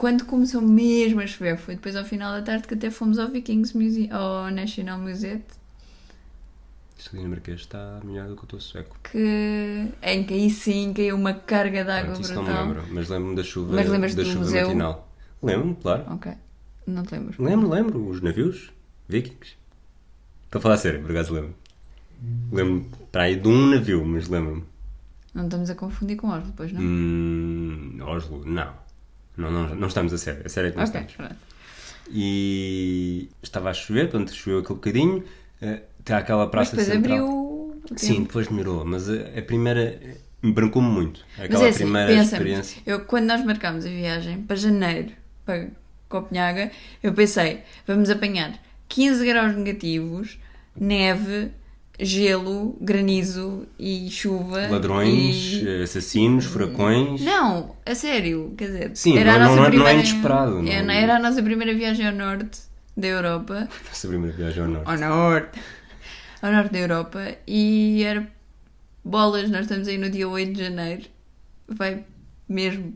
Quando 0.00 0.24
começou 0.24 0.62
mesmo 0.62 1.20
a 1.20 1.26
chover, 1.26 1.58
foi 1.58 1.74
depois 1.74 1.94
ao 1.94 2.04
final 2.06 2.32
da 2.32 2.40
tarde 2.40 2.66
que 2.66 2.72
até 2.72 2.90
fomos 2.90 3.18
ao 3.18 3.28
Vikings 3.28 3.76
Museum, 3.76 4.08
ao 4.10 4.50
National 4.50 4.98
Museum, 4.98 5.42
Isto 6.98 7.16
dinamarquês 7.18 7.60
está 7.60 8.00
melhor 8.02 8.28
do 8.28 8.34
que 8.34 8.44
o 8.44 8.46
teu 8.46 8.60
sueco. 8.60 8.96
que 9.04 9.88
em 10.02 10.24
que 10.24 10.32
aí 10.32 10.48
sim 10.48 10.94
caiu 10.94 11.16
uma 11.16 11.34
carga 11.34 11.84
de 11.84 11.90
água 11.90 12.14
isso 12.18 12.32
não 12.32 12.42
me 12.42 12.48
brutal. 12.48 12.66
lembro, 12.66 12.84
mas 12.94 13.08
lembro-me 13.10 13.36
da 13.36 13.42
chuva, 13.42 13.74
Mas 13.76 13.88
lembras-te 13.90 14.16
da 14.16 14.24
chuva 14.24 14.38
museu? 14.46 14.66
matinal. 14.68 15.08
Lembro-me, 15.42 15.74
claro. 15.76 16.04
Ok, 16.14 16.32
não 16.86 17.02
te 17.02 17.12
lembro. 17.12 17.42
Lembro, 17.44 17.68
lembro. 17.68 18.08
Os 18.08 18.22
navios, 18.22 18.72
vikings. 19.06 19.54
Estou 20.46 20.60
a 20.60 20.62
falar 20.62 20.78
sério, 20.78 21.02
por 21.02 21.10
acaso 21.10 21.34
lembro. 21.34 21.54
Lembro-me 22.50 22.86
para 23.12 23.24
aí 23.24 23.36
de 23.36 23.48
um 23.48 23.66
navio, 23.66 24.02
mas 24.04 24.28
lembro-me. 24.28 24.64
Não 25.34 25.44
estamos 25.44 25.68
a 25.68 25.74
confundir 25.74 26.16
com 26.16 26.28
Oslo, 26.28 26.46
depois 26.46 26.72
não? 26.72 26.80
Hum, 26.80 27.98
Oslo, 28.00 28.42
não. 28.46 28.79
Não, 29.40 29.50
não. 29.50 29.74
não 29.74 29.88
estamos 29.88 30.12
a 30.12 30.18
sério. 30.18 30.42
A 30.44 30.48
sério 30.48 30.68
é 30.68 30.70
que 30.72 30.76
não 30.78 30.84
ok, 30.84 31.00
estamos. 31.00 31.12
pronto. 31.14 31.36
E 32.12 33.28
estava 33.42 33.70
a 33.70 33.74
chover, 33.74 34.10
portanto 34.10 34.34
choveu 34.34 34.60
aquele 34.60 34.74
bocadinho. 34.74 35.24
eh, 35.62 35.82
Até 36.00 36.14
àquela 36.14 36.48
Mas 36.50 36.50
praça 36.50 36.76
depois 36.76 36.86
central. 36.86 37.18
abriu 37.18 37.82
Sim, 37.96 38.22
depois 38.24 38.48
melhorou, 38.48 38.84
mas 38.84 39.08
a, 39.08 39.14
a 39.38 39.42
primeira 39.42 40.00
me 40.42 40.52
brancou-me 40.52 40.88
muito. 40.88 41.24
Mas 41.36 41.44
Aquela 41.46 41.66
é 41.66 41.68
assim, 41.70 41.78
primeira 41.84 42.12
experiência. 42.14 42.82
eu, 42.86 43.04
quando 43.04 43.26
nós 43.26 43.44
marcámos 43.44 43.84
a 43.84 43.88
viagem 43.88 44.42
para 44.42 44.56
janeiro, 44.56 45.12
para 45.44 45.68
Copenhaga, 46.08 46.70
eu 47.02 47.12
pensei, 47.12 47.62
vamos 47.86 48.10
apanhar 48.10 48.58
15 48.88 49.24
graus 49.26 49.54
negativos, 49.56 50.38
neve, 50.76 51.50
gelo, 52.00 52.76
granizo 52.80 53.66
e 53.78 54.08
chuva. 54.10 54.68
Ladrões, 54.68 55.36
e- 55.62 55.68
eh, 55.68 55.82
assassinos, 55.82 56.44
furacões. 56.46 57.20
Não, 57.20 57.76
a 57.84 57.94
sério, 57.94 58.54
quer 58.56 58.66
dizer, 58.66 58.90
Sim, 58.94 59.18
era 59.18 59.32
não- 59.32 59.36
a 59.36 59.38
nossa 59.40 59.56
não 59.56 59.56
é- 59.56 59.56
não 59.56 59.64
é 59.66 59.70
primeira, 59.70 59.92
inesperado, 59.98 60.62
não- 60.62 60.72
Era, 60.72 60.92
era 60.94 61.16
a 61.16 61.18
nossa 61.18 61.42
primeira 61.42 61.74
viagem 61.74 62.06
ao 62.06 62.14
norte 62.14 62.60
da 62.96 63.06
Europa, 63.06 63.68
Nossa 63.88 64.08
primeira 64.08 64.36
viagem 64.36 64.62
ao 64.62 64.68
norte. 64.68 64.88
ao 64.90 64.98
norte, 64.98 65.60
ao 66.42 66.52
norte 66.52 66.72
da 66.72 66.78
Europa, 66.78 67.34
e 67.46 68.02
era 68.02 68.26
bolas, 69.04 69.50
nós 69.50 69.62
estamos 69.62 69.86
aí 69.88 69.98
no 69.98 70.08
dia 70.10 70.28
8 70.28 70.52
de 70.54 70.64
janeiro, 70.64 71.02
vai 71.68 72.04
mesmo 72.48 72.94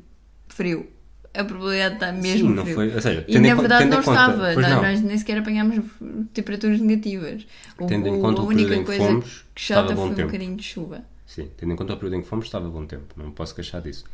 frio. 0.48 0.88
A 1.36 1.44
probabilidade 1.44 1.94
está 1.94 2.12
mesmo 2.12 2.48
Sim, 2.50 2.54
não 2.54 2.62
frio. 2.62 2.74
foi. 2.76 2.94
Ou 2.94 3.00
seja, 3.00 3.24
E 3.26 3.38
na 3.40 3.54
verdade 3.54 3.84
não 3.86 3.96
conta- 4.02 4.10
estava, 4.10 4.54
não. 4.54 4.82
nós 4.82 5.00
nem 5.02 5.18
sequer 5.18 5.38
apanhámos 5.38 5.84
temperaturas 6.32 6.80
negativas. 6.80 7.44
O, 7.78 7.86
Tendo 7.86 8.06
em 8.08 8.20
conta 8.20 8.40
a 8.40 8.44
única 8.44 8.68
período 8.68 8.74
em 8.74 8.78
que 8.80 8.84
coisa 8.86 9.04
fomos, 9.04 9.44
que 9.54 9.60
estava 9.60 9.88
chata 9.88 9.96
foi 9.96 10.04
um 10.10 10.14
tempo. 10.14 10.28
bocadinho 10.28 10.56
de 10.56 10.62
chuva. 10.62 11.04
Sim, 11.26 11.48
tendo 11.56 11.72
em 11.72 11.76
conta 11.76 11.92
o 11.94 11.96
período 11.96 12.16
em 12.16 12.22
que 12.22 12.28
fomos, 12.28 12.44
estava 12.44 12.68
bom 12.68 12.86
tempo. 12.86 13.14
Não 13.16 13.26
me 13.26 13.32
posso 13.32 13.54
queixar 13.54 13.80
disso. 13.82 14.04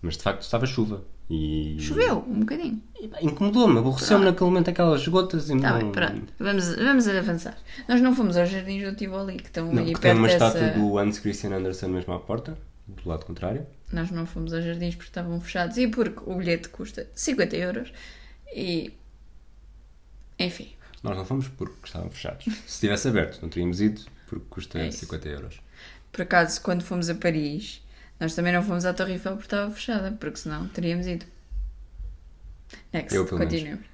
Mas 0.00 0.16
de 0.16 0.22
facto 0.22 0.40
estava 0.40 0.64
chuva. 0.64 1.04
E... 1.28 1.76
Choveu 1.78 2.24
um 2.26 2.40
bocadinho. 2.40 2.80
Incomodou-me, 3.20 3.78
aborreceu-me 3.78 4.24
naquele 4.24 4.48
momento 4.50 4.70
aquelas 4.70 5.06
gotas 5.06 5.50
e 5.50 5.60
Tá 5.60 5.72
não... 5.72 5.78
bem, 5.78 5.92
pronto. 5.92 6.32
Vamos, 6.40 6.74
vamos 6.74 7.06
avançar. 7.06 7.56
Nós 7.86 8.00
não 8.00 8.14
fomos 8.14 8.36
aos 8.36 8.48
jardins 8.48 8.82
do 8.82 8.96
Tivoli, 8.96 9.36
que 9.36 9.44
estão 9.44 9.66
Não, 9.70 9.82
aí 9.82 9.92
porque 9.92 10.08
tem 10.08 10.12
perto 10.12 10.18
uma 10.18 10.28
dessa... 10.28 10.46
estátua 10.46 10.68
do 10.80 10.98
Hans 10.98 11.18
Christian 11.18 11.50
Andersen 11.56 11.90
mesmo 11.90 12.14
à 12.14 12.18
porta, 12.18 12.56
do 12.90 13.08
lado 13.08 13.24
contrário. 13.24 13.66
Nós 13.92 14.10
não 14.10 14.26
fomos 14.26 14.52
aos 14.52 14.64
jardins 14.64 14.94
porque 14.94 15.10
estavam 15.10 15.40
fechados 15.40 15.76
e 15.76 15.88
porque 15.88 16.20
o 16.26 16.34
bilhete 16.36 16.68
custa 16.68 17.08
50 17.14 17.56
euros. 17.56 17.92
E... 18.54 18.92
Enfim. 20.38 20.72
Nós 21.02 21.16
não 21.16 21.24
fomos 21.24 21.48
porque 21.48 21.74
estavam 21.84 22.10
fechados. 22.10 22.44
Se 22.44 22.50
estivesse 22.66 23.08
aberto, 23.08 23.40
não 23.42 23.48
teríamos 23.48 23.80
ido 23.80 24.02
porque 24.26 24.44
custa 24.48 24.78
É 24.78 24.88
isso. 24.88 24.98
50 25.00 25.28
euros. 25.28 25.60
Por 26.12 26.22
acaso, 26.22 26.60
quando 26.62 26.82
fomos 26.82 27.08
a 27.08 27.14
Paris, 27.14 27.82
nós 28.18 28.34
também 28.34 28.52
não 28.52 28.62
fomos 28.62 28.84
à 28.84 28.92
Torre 28.92 29.12
Eiffel 29.12 29.32
porque 29.32 29.46
estava 29.46 29.70
fechada, 29.72 30.12
porque 30.12 30.36
senão 30.36 30.68
teríamos 30.68 31.06
ido. 31.06 31.26
Next, 32.92 33.14
Eu, 33.14 33.24
menos. 33.24 33.38
continuemos. 33.38 33.86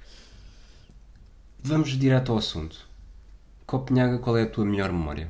Vamos 1.63 1.89
direto 1.97 2.31
ao 2.31 2.37
assunto. 2.37 2.87
Copenhaga, 3.65 4.19
qual 4.19 4.37
é 4.37 4.43
a 4.43 4.49
tua 4.49 4.65
melhor 4.65 4.91
memória? 4.91 5.29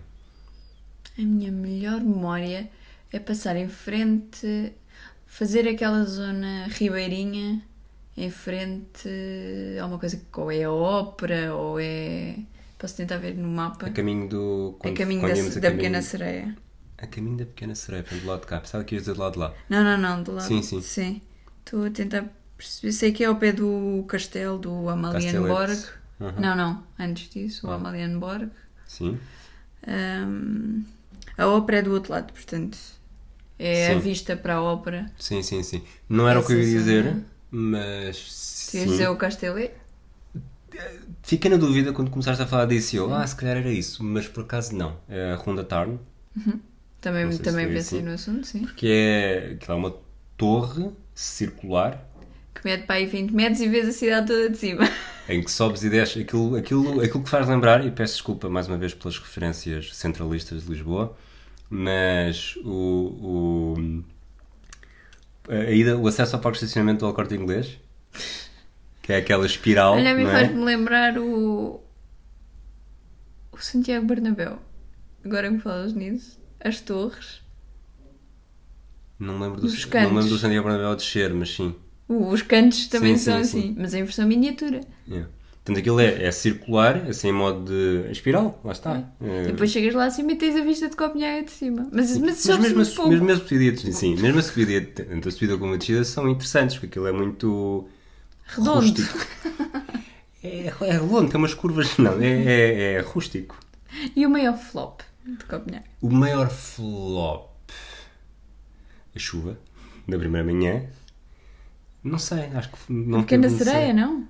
A 1.17 1.21
minha 1.21 1.51
melhor 1.51 2.01
memória 2.01 2.69
é 3.11 3.19
passar 3.19 3.55
em 3.55 3.67
frente, 3.69 4.73
fazer 5.25 5.67
aquela 5.67 6.03
zona 6.03 6.67
ribeirinha 6.67 7.61
em 8.15 8.29
frente 8.31 9.07
a 9.79 9.85
uma 9.85 9.99
coisa 9.99 10.17
que 10.17 10.39
ou 10.39 10.51
é 10.51 10.63
a 10.63 10.71
ópera 10.71 11.53
ou 11.55 11.79
é. 11.79 12.37
Posso 12.77 12.95
tentar 12.97 13.17
ver 13.17 13.35
no 13.35 13.47
mapa? 13.47 13.87
A 13.87 13.89
caminho 13.89 14.27
do... 14.29 14.75
A 14.79 14.81
quando- 14.83 14.97
caminho 14.97 15.19
quando 15.21 15.33
da, 15.35 15.41
da 15.41 15.47
a 15.49 15.51
caminho- 15.61 15.77
Pequena 15.77 16.01
Sereia. 16.01 16.57
A 16.99 17.07
caminho 17.07 17.37
da 17.37 17.45
Pequena 17.45 17.73
Sereia, 17.75 18.03
portanto, 18.03 18.21
do 18.21 18.27
lado 18.27 18.41
de 18.41 18.47
cá. 18.47 18.59
Pensava 18.59 18.83
que 18.83 18.93
ias 18.95 19.03
dizer 19.03 19.13
do 19.15 19.19
lado 19.21 19.33
de 19.33 19.39
lá. 19.39 19.53
Não, 19.69 19.83
não, 19.83 19.97
não, 19.97 20.23
do 20.23 20.31
lado. 20.33 20.47
Sim, 20.47 20.61
sim. 20.61 20.81
Sim. 20.81 21.21
Estou 21.65 21.85
a 21.85 21.89
tentar 21.89 22.25
perceber. 22.55 22.91
Sei 22.91 23.11
que 23.11 23.23
é 23.23 23.27
ao 23.27 23.35
pé 23.35 23.51
do 23.51 24.03
castelo 24.07 24.57
do 24.59 24.89
Amalienborg. 24.89 25.75
Uhum. 26.19 26.31
Não, 26.39 26.55
não. 26.55 26.83
Antes 26.99 27.29
disso, 27.29 27.67
o 27.67 27.71
Amalienborg. 27.71 28.49
Sim. 28.85 29.17
Ahm, 29.87 30.83
a 31.37 31.47
ópera 31.47 31.79
é 31.79 31.81
do 31.81 31.93
outro 31.93 32.11
lado, 32.13 32.33
portanto. 32.33 32.77
É 33.59 33.91
a 33.93 33.95
Sim. 33.95 33.99
vista 33.99 34.35
para 34.37 34.55
a 34.55 34.61
ópera. 34.63 35.11
Sim, 35.17 35.41
sim, 35.43 35.63
sim. 35.63 35.83
Não 36.09 36.27
era 36.29 36.39
o 36.39 36.45
que 36.45 36.53
eu 36.53 36.59
ia 36.59 36.65
dizer, 36.65 37.03
zona. 37.03 37.25
mas... 37.51 38.73
Ias 38.73 38.89
sim. 38.89 38.91
dizer 38.91 39.07
o 39.09 39.17
castelo? 39.17 39.57
Fiquei 41.23 41.49
na 41.51 41.57
dúvida 41.57 41.93
quando 41.93 42.09
começaste 42.11 42.41
a 42.41 42.47
falar 42.47 42.65
disso 42.65 42.95
e 42.95 42.97
eu, 42.97 43.13
ah, 43.13 43.25
se 43.25 43.35
calhar 43.35 43.57
era 43.57 43.71
isso, 43.71 44.03
mas 44.03 44.27
por 44.27 44.43
acaso 44.43 44.75
não. 44.75 44.97
É 45.09 45.33
a 45.33 45.35
Ronda 45.35 45.63
Tarn, 45.63 45.97
Também, 47.01 47.31
se 47.31 47.39
também 47.41 47.65
foi 47.65 47.75
pensei 47.75 47.99
assim. 47.99 48.01
no 48.01 48.11
assunto, 48.13 48.45
sim. 48.47 48.65
que 48.75 48.87
é, 48.89 49.57
que 49.59 49.69
é 49.69 49.73
uma 49.73 49.95
torre 50.37 50.91
circular 51.13 52.03
Que 52.53 52.61
mede 52.65 52.83
para 52.83 52.95
aí 52.95 53.05
20 53.05 53.31
metros 53.33 53.61
e 53.61 53.67
vês 53.69 53.87
a 53.87 53.91
cidade 53.93 54.27
toda 54.27 54.49
de 54.49 54.57
cima. 54.57 54.83
Em 55.27 55.41
que 55.41 55.51
sobes 55.51 55.83
e 55.83 55.89
desces. 55.89 56.21
Aquilo, 56.21 56.55
aquilo, 56.55 57.01
aquilo 57.01 57.23
que 57.23 57.29
faz 57.29 57.47
lembrar, 57.47 57.85
e 57.85 57.91
peço 57.91 58.13
desculpa 58.13 58.49
mais 58.49 58.67
uma 58.67 58.77
vez 58.77 58.93
pelas 58.93 59.17
referências 59.17 59.95
centralistas 59.95 60.63
de 60.63 60.71
Lisboa, 60.71 61.15
mas 61.69 62.55
o, 62.63 63.75
o, 63.75 64.03
a 65.49 65.71
ida, 65.71 65.97
o 65.97 66.07
acesso 66.07 66.35
ao 66.35 66.41
parque 66.41 66.59
de 66.59 66.65
estacionamento 66.65 66.99
do 66.99 67.05
Al 67.05 67.13
Corte 67.13 67.35
Inglês, 67.35 67.77
que 69.01 69.13
é 69.13 69.17
aquela 69.17 69.45
espiral, 69.45 69.93
Olha, 69.93 70.13
não 70.13 70.29
é? 70.29 70.31
faz-me 70.31 70.63
lembrar 70.63 71.17
o. 71.17 71.81
O 73.51 73.57
Santiago 73.57 74.05
Bernabéu. 74.05 74.59
Agora 75.25 75.49
me 75.49 75.59
falas 75.59 75.93
nisso. 75.93 76.39
As 76.59 76.79
torres. 76.79 77.41
Não 79.19 79.39
me 79.39 79.45
lembro 79.45 79.61
do, 79.61 79.67
não 79.67 80.09
me 80.11 80.15
lembro 80.17 80.29
do 80.29 80.37
Santiago 80.37 80.67
Bernabéu 80.67 80.91
a 80.91 80.95
descer, 80.95 81.33
mas 81.33 81.55
sim. 81.55 81.75
Os 82.09 82.41
cantos 82.41 82.87
também 82.87 83.17
Sim, 83.17 83.23
são 83.23 83.43
sim, 83.43 83.59
assim, 83.59 83.75
mas 83.77 83.93
em 83.93 84.03
versão 84.03 84.27
miniatura. 84.27 84.81
Yeah. 85.07 85.29
Portanto, 85.57 85.79
aquilo 85.79 85.99
é, 85.99 86.23
é 86.23 86.31
circular, 86.31 87.07
assim 87.09 87.27
em 87.27 87.33
modo 87.33 87.65
de 87.65 88.09
espiral, 88.09 88.57
lá 88.63 88.71
está. 88.71 89.03
É. 89.21 89.43
E 89.43 89.47
depois 89.47 89.69
chegas 89.69 89.93
lá 89.93 90.05
acima 90.05 90.31
e 90.31 90.35
tens 90.37 90.55
a 90.55 90.61
vista 90.63 90.87
de 90.87 90.95
Copenhaga 90.95 91.43
de 91.43 91.51
cima. 91.51 91.89
Mas, 91.91 92.17
mas, 92.17 92.45
Mas 92.45 92.59
mesmo, 92.59 92.81
a, 92.81 92.85
pouco. 92.85 93.09
mesmo 93.09 93.31
a 93.31 93.35
subida, 93.35 93.91
sim, 93.91 94.15
mesmo 94.15 94.39
a 94.39 94.43
subida, 94.43 95.03
tanto 95.05 95.27
a 95.27 95.31
subida 95.31 95.57
como 95.57 95.73
a 95.73 95.77
descida 95.77 96.05
são 96.05 96.29
interessantes, 96.29 96.77
porque 96.77 96.87
aquilo 96.87 97.07
é 97.07 97.11
muito 97.11 97.85
Redondo. 98.45 98.79
rústico. 98.79 99.27
É, 100.43 100.67
é 100.67 100.91
redondo, 100.91 101.29
tem 101.29 101.37
umas 101.37 101.53
curvas, 101.53 101.97
não, 101.97 102.21
é, 102.21 102.27
é, 102.27 102.93
é 102.93 102.99
rústico. 103.01 103.59
E 104.15 104.25
o 104.25 104.29
maior 104.29 104.55
flop 104.57 105.01
de 105.25 105.43
Copenhaga? 105.43 105.83
O 106.01 106.09
maior 106.09 106.49
flop, 106.49 107.49
a 109.13 109.19
chuva, 109.19 109.59
da 110.07 110.17
primeira 110.17 110.45
manhã, 110.45 110.83
não 112.07 112.17
sei, 112.19 112.45
acho 112.53 112.69
que 112.71 112.77
não 112.91 113.21
Pequena 113.21 113.47
teve- 113.49 113.63
sereia, 113.63 113.93
não? 113.93 114.27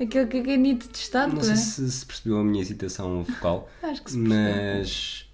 Aquele 0.00 0.26
caganito 0.26 0.88
de 0.88 0.98
estátua. 0.98 1.34
Não 1.36 1.42
sei 1.42 1.56
se, 1.56 1.90
se 1.90 2.04
percebeu 2.06 2.38
a 2.38 2.44
minha 2.44 2.60
hesitação 2.60 3.22
vocal, 3.22 3.68
Acho 3.82 4.02
que 4.02 4.10
se 4.10 4.18
percebeu. 4.18 4.78
mas 4.78 5.28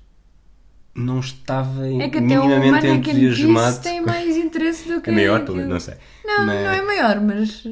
não 0.94 1.20
estava 1.20 1.87
É 1.87 2.08
que 2.08 2.18
até 2.18 2.38
o 2.40 2.44
minimamente 2.46 2.87
Mannequin 2.87 3.10
entusiasmado. 3.12 3.80
Tem 3.82 4.00
mais 4.00 4.37
interesse 4.37 4.88
do 4.88 5.00
que 5.02 5.10
É 5.10 5.12
maior, 5.12 5.44
pelo 5.44 5.56
menos, 5.56 5.72
não 5.72 5.80
sei. 5.80 5.94
Não, 6.25 6.44
Mas- 6.46 6.64
não 6.64 6.70
é 6.72 6.82
maior, 6.82 7.20
mas... 7.20 7.64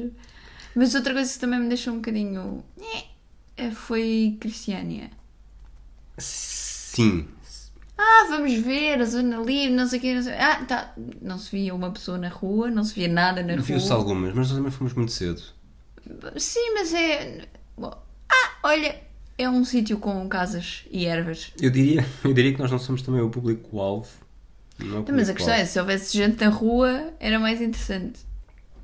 Mas 0.75 0.95
outra 0.95 1.13
coisa 1.13 1.31
que 1.33 1.39
também 1.39 1.59
me 1.59 1.67
deixou 1.67 1.93
um 1.93 1.97
bocadinho... 1.97 2.63
eh, 3.57 3.71
Foi 3.71 4.37
Cristiania. 4.39 5.09
Sim, 6.17 7.27
Ah, 7.97 8.27
vamos 8.29 8.53
ver 8.53 9.01
a 9.01 9.05
zona 9.05 9.37
livre, 9.37 9.75
não 9.75 9.87
sei 9.87 9.99
o 9.99 10.01
quê, 10.01 10.13
não 10.13 10.21
sei... 10.21 10.33
Ah, 10.33 10.63
tá. 10.65 10.93
Não 11.21 11.37
se 11.37 11.49
via 11.51 11.73
uma 11.73 11.91
pessoa 11.91 12.17
na 12.17 12.29
rua, 12.29 12.69
não 12.69 12.83
se 12.83 12.93
via 12.93 13.07
nada 13.07 13.41
na 13.41 13.55
viu-se 13.55 13.87
rua. 13.87 13.97
algumas, 13.97 14.33
mas 14.35 14.49
nós 14.49 14.57
também 14.57 14.71
fomos 14.71 14.93
muito 14.93 15.11
cedo. 15.11 15.41
Sim, 16.37 16.73
mas 16.75 16.93
é... 16.93 17.47
Ah, 17.81 18.51
olha, 18.63 18.95
é 19.37 19.49
um 19.49 19.63
sítio 19.65 19.97
com 19.97 20.27
casas 20.27 20.83
e 20.91 21.05
ervas. 21.05 21.51
Eu 21.59 21.69
diria, 21.69 22.05
eu 22.23 22.33
diria 22.33 22.53
que 22.53 22.59
nós 22.59 22.71
não 22.71 22.79
somos 22.79 23.01
também 23.01 23.21
o 23.21 23.29
público-alvo. 23.29 24.09
Não 24.79 24.99
é 24.99 25.11
Mas 25.11 25.29
a 25.29 25.33
questão 25.33 25.53
é, 25.53 25.65
se 25.65 25.79
houvesse 25.79 26.15
gente 26.15 26.43
na 26.43 26.51
rua, 26.51 27.13
era 27.19 27.39
mais 27.39 27.61
interessante. 27.61 28.19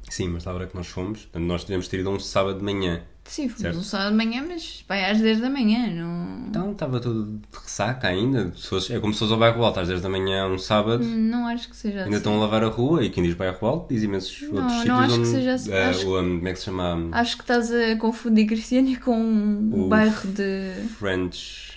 Sim, 0.09 0.29
mas 0.29 0.43
da 0.43 0.53
hora 0.53 0.67
que 0.67 0.75
nós 0.75 0.87
fomos, 0.87 1.27
nós 1.33 1.63
devemos 1.63 1.87
ter 1.87 1.99
ido 1.99 2.09
um 2.09 2.19
sábado 2.19 2.59
de 2.59 2.63
manhã. 2.63 3.01
Sim, 3.25 3.47
fomos 3.47 3.61
Certo. 3.61 3.77
um 3.79 3.83
sábado 3.83 4.11
de 4.11 4.17
manhã, 4.17 4.45
mas 4.47 4.83
vai 4.87 5.09
às 5.09 5.19
10 5.21 5.39
da 5.39 5.49
manhã, 5.49 5.87
não... 5.87 6.47
Então 6.49 6.71
estava 6.73 6.99
tudo 6.99 7.37
de 7.37 7.57
ressaca 7.57 8.07
ainda. 8.09 8.51
Fosse- 8.61 8.93
é 8.93 8.99
como 8.99 9.13
se 9.13 9.19
fosse 9.19 9.31
ao 9.31 9.39
bairro 9.39 9.63
alto 9.63 9.79
às 9.79 9.87
10 9.87 10.01
da 10.01 10.09
manhã, 10.09 10.45
um 10.47 10.57
sábado. 10.59 11.03
Não 11.05 11.47
acho 11.47 11.69
que 11.69 11.75
seja 11.75 11.99
Ainda 11.99 12.09
assim. 12.09 12.17
estão 12.17 12.35
a 12.35 12.39
lavar 12.39 12.63
a 12.65 12.67
rua 12.67 13.03
e 13.03 13.09
quem 13.09 13.23
diz 13.23 13.33
bairro 13.33 13.65
alto 13.65 13.93
diz 13.93 14.03
imensos 14.03 14.41
Não, 14.51 14.61
outros 14.61 14.85
não 14.85 14.97
sítios 14.97 14.99
acho 14.99 15.07
que 15.13 15.19
onde. 15.19 15.27
seja 15.29 15.53
assim. 15.53 15.71
eh, 15.71 15.85
Acho- 15.85 16.07
o, 16.09 16.19
um, 16.21 16.35
como 16.35 16.47
é 16.49 16.51
que 16.53 16.59
se 16.59 16.65
chama? 16.65 17.09
Acho 17.13 17.37
que 17.37 17.43
estás 17.43 17.71
a 17.73 17.95
confundir 17.95 18.45
Cristiânia 18.45 18.99
com 18.99 19.17
o 19.71 19.85
O 19.85 19.87
bairro 19.87 20.27
de... 20.27 20.83
French. 20.99 21.73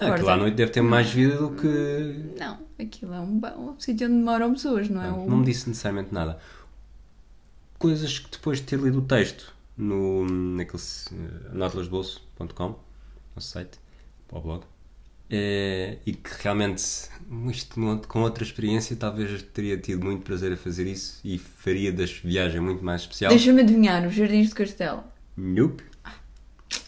Aquilo 0.00 0.28
à 0.30 0.36
noite 0.36 0.54
deve 0.54 0.70
ter 0.72 0.80
mais 0.80 1.10
vida 1.10 1.36
do 1.38 1.50
que. 1.50 2.24
Não, 2.38 2.58
aquilo 2.78 3.14
é 3.14 3.20
um, 3.20 3.40
um 3.58 3.74
sítio 3.80 4.06
onde 4.08 4.16
moram 4.16 4.52
pessoas, 4.52 4.88
não 4.88 5.02
é? 5.02 5.08
Não, 5.10 5.24
um... 5.26 5.30
não 5.30 5.36
me 5.38 5.44
disse 5.44 5.68
necessariamente 5.68 6.12
nada. 6.14 6.38
Coisas 7.78 8.18
que 8.18 8.30
depois 8.30 8.58
de 8.58 8.64
ter 8.64 8.78
lido 8.78 8.98
o 8.98 9.02
texto 9.02 9.54
no 9.76 10.24
naquele 10.56 10.82
uh, 10.82 11.54
nautilusbolso.com, 11.56 12.78
nosso 13.36 13.48
site, 13.48 13.78
para 14.26 14.38
o 14.38 14.40
blog, 14.42 14.64
eh, 15.30 15.98
e 16.04 16.12
que 16.12 16.30
realmente 16.42 16.82
isto 17.50 17.78
no- 17.78 18.00
com 18.06 18.22
outra 18.22 18.42
experiência 18.42 18.96
talvez 18.96 19.42
teria 19.54 19.76
tido 19.78 20.04
muito 20.04 20.22
prazer 20.24 20.52
a 20.52 20.56
fazer 20.56 20.86
isso 20.88 21.20
e 21.24 21.38
faria 21.38 21.92
das 21.92 22.10
viagem 22.10 22.60
muito 22.60 22.84
mais 22.84 23.02
especial. 23.02 23.30
Deixa-me 23.30 23.62
adivinhar, 23.62 24.04
os 24.06 24.14
Jardins 24.14 24.48
de 24.48 24.54
Castelo. 24.56 25.04
Nope. 25.36 25.84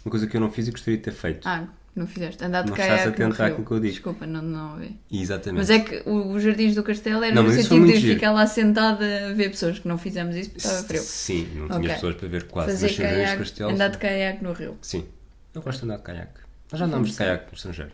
Uma 0.04 0.10
coisa 0.10 0.26
que 0.26 0.36
eu 0.36 0.40
não 0.40 0.50
fiz 0.50 0.66
e 0.66 0.70
gostaria 0.72 0.96
de 0.96 1.04
ter 1.04 1.12
feito. 1.12 1.46
Ah, 1.46 1.68
não 1.94 2.06
fizeste. 2.06 2.44
Andar 2.44 2.62
de 2.62 2.70
Não 2.70 2.76
estás 2.76 2.88
caiaque 3.02 3.22
atento 3.22 3.36
rio. 3.36 3.46
àquilo 3.46 3.66
que 3.66 3.72
eu 3.72 3.80
digo. 3.80 3.92
Desculpa, 3.92 4.26
não, 4.26 4.42
não 4.42 4.72
ouvi. 4.74 4.96
Exatamente. 5.12 5.58
Mas 5.58 5.70
é 5.70 5.80
que 5.80 6.08
o- 6.08 6.32
os 6.32 6.42
Jardins 6.42 6.74
do 6.74 6.82
Castelo 6.82 7.22
era 7.24 7.34
Não, 7.34 7.42
no 7.42 7.50
sentido 7.52 7.86
de 7.86 7.96
giro. 7.98 8.14
ficar 8.14 8.32
lá 8.32 8.46
sentada 8.46 9.04
a 9.30 9.32
ver 9.32 9.50
pessoas 9.50 9.78
que 9.78 9.86
não 9.88 9.98
fizemos 9.98 10.34
isso 10.36 10.50
porque 10.50 10.66
estava 10.66 10.84
frio. 10.86 11.02
Sim, 11.02 11.48
não 11.54 11.66
tinha 11.68 11.78
Ok. 11.80 11.88
pessoas 11.94 12.14
para 12.16 12.28
ver 12.28 12.44
quase. 12.48 12.70
Fazer 12.72 12.86
mas 12.86 12.94
Jardins 12.96 13.16
caiaque, 13.18 13.38
Castelo, 13.38 13.70
andar 13.70 13.88
de 13.88 13.98
caiaque 13.98 14.44
no 14.44 14.52
rio. 14.52 14.78
Sim, 14.80 15.04
eu 15.54 15.62
gosto 15.62 15.78
de 15.80 15.84
andar 15.86 15.96
de 15.98 16.02
caiaque. 16.02 16.40
Nós 16.72 16.78
já 16.78 16.86
andámos 16.86 17.10
de 17.10 17.16
caiaque 17.16 17.46
no 17.50 17.54
estrangeiro. 17.56 17.92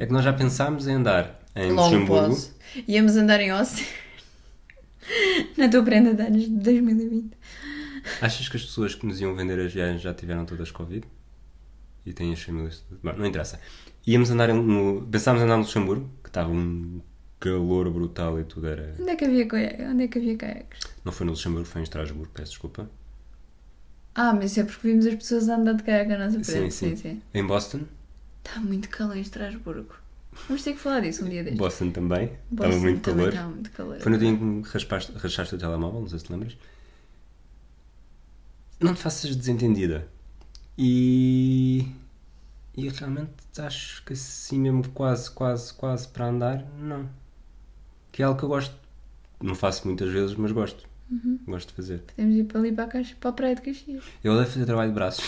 É 0.00 0.06
que 0.06 0.12
nós 0.12 0.24
já 0.24 0.32
pensámos 0.32 0.86
em 0.88 0.94
andar 0.94 1.38
em 1.54 1.70
Long 1.72 1.84
Luxemburgo. 1.84 2.26
pause. 2.28 2.50
Íamos 2.86 3.16
andar 3.16 3.40
em 3.40 3.50
Austin. 3.50 3.84
Na 5.56 5.68
tua 5.68 5.82
prenda 5.82 6.12
de 6.14 6.22
anos 6.22 6.42
de 6.42 6.50
2020. 6.50 7.30
Achas 8.20 8.48
que 8.48 8.56
as 8.56 8.64
pessoas 8.64 8.94
que 8.94 9.06
nos 9.06 9.20
iam 9.20 9.34
vender 9.34 9.58
as 9.60 9.72
viagens 9.72 10.00
já 10.02 10.12
tiveram 10.14 10.44
todas 10.44 10.70
Covid? 10.70 11.06
E 12.06 12.12
têm 12.12 12.32
as 12.32 12.40
famílias. 12.42 12.84
Bom, 13.02 13.12
não 13.12 13.26
interessa. 13.26 13.60
Íamos 14.06 14.30
andar 14.30 14.48
no. 14.52 15.06
Pensámos 15.10 15.42
andar 15.42 15.56
no 15.56 15.62
Luxemburgo, 15.62 16.08
que 16.22 16.30
estava 16.30 16.50
um 16.50 17.00
calor 17.38 17.90
brutal 17.90 18.40
e 18.40 18.44
tudo 18.44 18.66
era. 18.68 18.94
Onde 18.98 19.10
é 19.10 19.16
que 19.16 19.24
havia, 19.24 19.46
caiaque? 19.46 19.82
Onde 19.82 20.04
é 20.04 20.08
que 20.08 20.18
havia 20.18 20.36
caiaques? 20.36 20.80
Não 21.04 21.12
foi 21.12 21.26
no 21.26 21.32
Luxemburgo, 21.32 21.66
foi 21.66 21.80
em 21.80 21.84
Estrasburgo, 21.84 22.30
peço 22.32 22.52
desculpa. 22.52 22.90
Ah, 24.14 24.32
mas 24.32 24.50
isso 24.52 24.60
é 24.60 24.64
porque 24.64 24.88
vimos 24.88 25.06
as 25.06 25.14
pessoas 25.14 25.48
andar 25.48 25.74
de 25.74 25.82
caiaque 25.82 26.12
à 26.12 26.18
nossa 26.18 26.42
Sim, 26.42 26.52
frente. 26.52 26.74
sim. 26.74 26.96
Sim, 26.96 26.96
sim. 26.96 27.22
Em 27.34 27.46
Boston, 27.46 27.80
Está 28.44 28.60
muito 28.60 28.88
calor 28.88 29.16
em 29.16 29.20
Estrasburgo. 29.20 29.94
Vamos 30.48 30.62
ter 30.62 30.72
que 30.72 30.78
falar 30.78 31.00
disso 31.00 31.24
um 31.24 31.28
dia 31.28 31.42
destes. 31.42 31.58
Boston 31.58 31.90
também, 31.90 32.32
Boston 32.50 32.68
estava 32.68 32.76
muito 32.78 33.00
também 33.02 33.16
calor. 33.18 33.28
Estava 33.32 33.50
muito 33.50 33.70
calor. 33.72 34.00
Foi 34.00 34.12
no 34.12 34.18
dia 34.18 34.28
em 34.28 34.62
que 34.62 34.68
rachaste 35.18 35.54
o 35.54 35.58
telemóvel, 35.58 36.00
não 36.00 36.08
sei 36.08 36.18
se 36.18 36.24
te 36.24 36.32
lembras. 36.32 36.56
Não 38.80 38.94
te 38.94 39.00
faças 39.00 39.34
desentendida. 39.34 40.08
E. 40.76 41.86
E 42.76 42.88
realmente 42.88 43.32
acho 43.58 44.04
que 44.04 44.12
assim 44.12 44.60
mesmo 44.60 44.88
quase, 44.90 45.30
quase, 45.32 45.74
quase 45.74 46.06
para 46.06 46.26
andar, 46.26 46.64
não. 46.78 47.08
Que 48.12 48.22
é 48.22 48.24
algo 48.24 48.38
que 48.38 48.44
eu 48.44 48.48
gosto. 48.48 48.74
Não 49.42 49.54
faço 49.54 49.86
muitas 49.86 50.12
vezes, 50.12 50.36
mas 50.36 50.52
gosto. 50.52 50.86
Uhum. 51.10 51.40
Gosto 51.46 51.68
de 51.68 51.74
fazer. 51.74 52.02
Podemos 52.14 52.36
ir 52.36 52.44
para 52.44 52.60
ali 52.60 52.72
para 52.72 52.84
a, 52.84 52.88
caixa, 52.88 53.16
para 53.18 53.30
a 53.30 53.32
praia 53.32 53.54
de 53.56 53.62
Caxias. 53.62 54.04
Eu 54.22 54.32
odeio 54.34 54.46
fazer 54.48 54.66
trabalho 54.66 54.90
de 54.90 54.94
braços. 54.94 55.24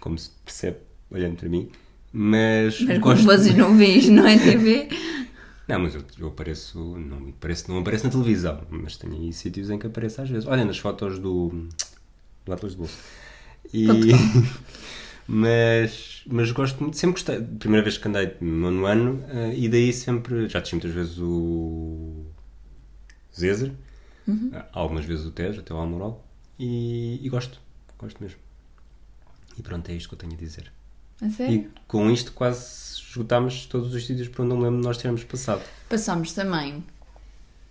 Como 0.00 0.18
se 0.18 0.30
percebe 0.44 0.78
olhando 1.10 1.36
para 1.36 1.48
mim. 1.48 1.70
Mas, 2.12 2.80
Mas 2.82 2.98
gosto. 2.98 3.24
vocês 3.24 3.56
não 3.56 3.76
veem 3.76 4.10
não 4.10 4.26
é 4.26 4.38
TV? 4.38 4.88
Não, 5.68 5.80
mas 5.80 5.94
eu, 5.96 6.04
eu 6.18 6.28
apareço, 6.28 6.78
não, 6.96 7.28
apareço, 7.28 7.70
não 7.70 7.78
apareço 7.80 8.04
na 8.04 8.10
televisão, 8.10 8.62
mas 8.70 8.96
tenho 8.96 9.14
aí 9.14 9.32
sítios 9.32 9.68
em 9.68 9.78
que 9.78 9.86
apareço 9.86 10.22
às 10.22 10.30
vezes. 10.30 10.46
Olha, 10.46 10.64
nas 10.64 10.78
fotos 10.78 11.18
do, 11.18 11.68
do 12.44 12.52
Atlas 12.52 12.72
de 12.72 12.78
Bolsa. 12.78 12.98
E, 13.74 13.90
mas, 15.26 16.22
mas 16.26 16.52
gosto 16.52 16.80
muito, 16.80 16.96
sempre 16.96 17.14
gostei. 17.14 17.40
Primeira 17.40 17.82
vez 17.82 17.98
que 17.98 18.06
andei 18.06 18.36
no 18.40 18.70
nono 18.70 18.86
ano, 18.86 19.24
eh, 19.28 19.54
e 19.56 19.68
daí 19.68 19.92
sempre, 19.92 20.48
já 20.48 20.60
desci 20.60 20.76
muitas 20.76 20.92
vezes 20.92 21.18
o 21.18 22.24
Zezer, 23.36 23.72
eh, 24.52 24.64
algumas 24.72 25.04
vezes 25.04 25.26
o 25.26 25.32
Tejo, 25.32 25.60
até 25.60 25.74
o 25.74 25.76
Almorol, 25.78 26.24
e, 26.58 27.18
e 27.20 27.28
gosto, 27.28 27.60
gosto 27.98 28.22
mesmo. 28.22 28.38
E 29.58 29.62
pronto, 29.62 29.90
é 29.90 29.94
isto 29.94 30.08
que 30.08 30.14
eu 30.14 30.18
tenho 30.18 30.34
a 30.34 30.36
dizer. 30.36 30.72
A 31.22 31.30
sério? 31.30 31.54
E 31.54 31.70
com 31.86 32.10
isto 32.10 32.32
quase 32.32 33.00
esgotámos 33.00 33.66
todos 33.66 33.94
os 33.94 34.06
sítios 34.06 34.28
por 34.28 34.44
onde 34.44 34.54
me 34.54 34.62
lembro 34.62 34.80
de 34.80 34.86
nós 34.86 34.98
termos 34.98 35.24
passado. 35.24 35.62
Passámos 35.88 36.32
também 36.32 36.84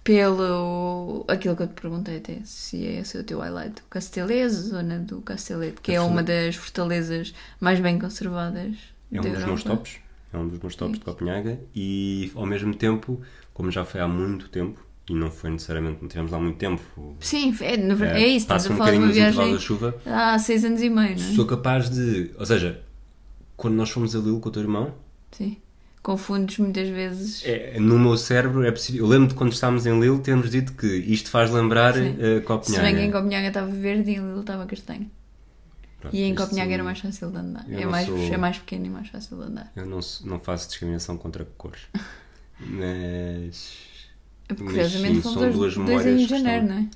pelo. 0.03 1.25
aquilo 1.27 1.55
que 1.55 1.63
eu 1.63 1.67
te 1.67 1.73
perguntei 1.73 2.17
até, 2.17 2.39
se 2.45 2.85
é 2.85 2.99
esse 2.99 3.17
o 3.17 3.23
teu 3.23 3.39
highlight. 3.39 3.81
O 3.81 3.89
Castelese, 3.89 4.69
zona 4.69 4.99
do 4.99 5.19
Castelete, 5.21 5.81
que 5.81 5.91
é 5.91 5.99
uma 5.99 6.23
das 6.23 6.55
fortalezas 6.55 7.33
mais 7.59 7.79
bem 7.79 7.99
conservadas. 7.99 8.75
É 9.11 9.19
um 9.19 9.23
dos 9.23 9.31
meus 9.31 9.41
Europa. 9.41 9.69
tops. 9.69 9.97
É 10.31 10.37
um 10.37 10.47
dos 10.47 10.59
meus 10.59 10.75
tops 10.75 10.99
de 10.99 11.05
Copenhaga 11.05 11.59
e 11.73 12.31
ao 12.35 12.45
mesmo 12.45 12.75
tempo, 12.75 13.21
como 13.53 13.71
já 13.71 13.85
foi 13.85 14.01
há 14.01 14.07
muito 14.07 14.49
tempo, 14.49 14.79
e 15.09 15.13
não 15.13 15.31
foi 15.31 15.49
necessariamente, 15.49 15.99
não 16.01 16.09
tivemos 16.09 16.31
lá 16.31 16.39
muito 16.39 16.57
tempo. 16.57 17.15
Sim, 17.19 17.55
é, 17.61 17.77
verdade, 17.77 18.23
é, 18.23 18.27
isso, 18.27 18.45
passa 18.47 18.69
a 18.69 18.73
um 18.73 18.77
falar 18.77 18.91
de 18.91 18.97
bocadinho 18.97 19.25
uma 19.25 19.31
viagem 19.31 19.53
da 19.53 19.59
chuva. 19.59 19.95
há 20.05 20.37
seis 20.37 20.65
anos 20.65 20.81
e 20.81 20.89
meio, 20.89 21.17
não 21.17 21.25
é? 21.25 21.35
Sou 21.35 21.45
capaz 21.45 21.89
de. 21.89 22.31
Ou 22.37 22.45
seja, 22.45 22.83
quando 23.57 23.75
nós 23.75 23.89
fomos 23.89 24.15
a 24.15 24.19
Lille 24.19 24.39
com 24.39 24.49
o 24.49 24.51
teu 24.51 24.61
irmão, 24.61 24.93
Sim. 25.31 25.57
Confundes 26.01 26.59
muitas 26.59 26.87
vezes. 26.87 27.43
é, 27.45 27.79
no 27.79 27.97
meu 27.97 28.15
cérebro 28.15 28.63
é 28.63 28.71
possível. 28.71 29.03
Eu 29.05 29.09
lembro 29.09 29.27
de 29.29 29.33
quando 29.33 29.51
estávamos 29.53 29.85
em 29.87 29.99
Lille 29.99 30.19
termos 30.19 30.51
dito 30.51 30.73
que 30.73 30.85
isto 30.85 31.31
faz 31.31 31.49
lembrar 31.49 31.95
Sim. 31.95 32.15
eh, 32.19 32.35
Se 32.35 32.41
Copenhaga. 32.41 32.83
bem 32.83 32.95
que 32.95 33.01
em 33.01 33.11
Copenhaga 33.11 33.47
estava 33.47 33.67
verde 33.71 34.11
e 34.11 34.15
em 34.15 34.19
Lille 34.27 34.39
estava 34.41 34.65
castanho. 34.67 35.09
Pronto, 35.99 36.15
E 36.15 36.21
em 36.21 36.35
Copenhaga 36.35 36.73
era 36.75 36.83
mais 36.83 36.99
fácil 36.99 37.31
de 37.31 37.37
andar. 37.37 37.65
É 37.67 37.85
mais, 37.87 38.05
sou- 38.07 38.17
é 38.33 38.37
mais 38.37 38.59
pequeno 38.59 38.85
e 38.85 38.89
mais 38.89 39.07
fácil 39.07 39.35
de 39.37 39.43
andar. 39.45 39.71
Eu 39.75 39.85
não, 39.87 39.99
não 40.25 40.39
faço 40.39 40.67
discriminação 40.67 41.17
contra 41.17 41.43
cores. 41.57 41.81
Mas. 42.59 43.73
Curiosamente 44.55 45.21
fomos 45.21 45.39
são 45.39 45.51
duas 45.51 45.55
dois 45.55 45.77
memórias 45.77 46.21
em 46.21 46.27
janeiro, 46.27 46.63
estão- 46.65 46.77
não 46.77 46.83
é? 46.83 46.89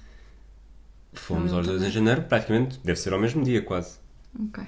Fomos 1.13 1.51
aos 1.53 1.65
dois 1.65 1.81
em 1.81 1.89
janeiro, 1.89 2.21
praticamente, 2.21 2.79
deve 2.83 2.99
ser 2.99 3.11
ao 3.11 3.19
mesmo 3.19 3.43
dia 3.43 3.61
quase. 3.63 3.97
Ok. 4.39 4.63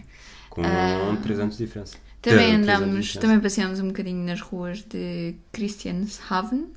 Com 0.51 0.61
Ah, 0.63 1.17
3 1.23 1.39
anos 1.39 1.57
de 1.57 1.65
diferença. 1.65 1.97
Também 2.21 2.61
Três 2.61 2.61
andámos, 2.61 3.13
também 3.13 3.39
passeámos 3.39 3.79
um 3.79 3.87
bocadinho 3.87 4.23
nas 4.23 4.39
ruas 4.41 4.83
de 4.83 5.33
Christianshavn, 5.51 6.67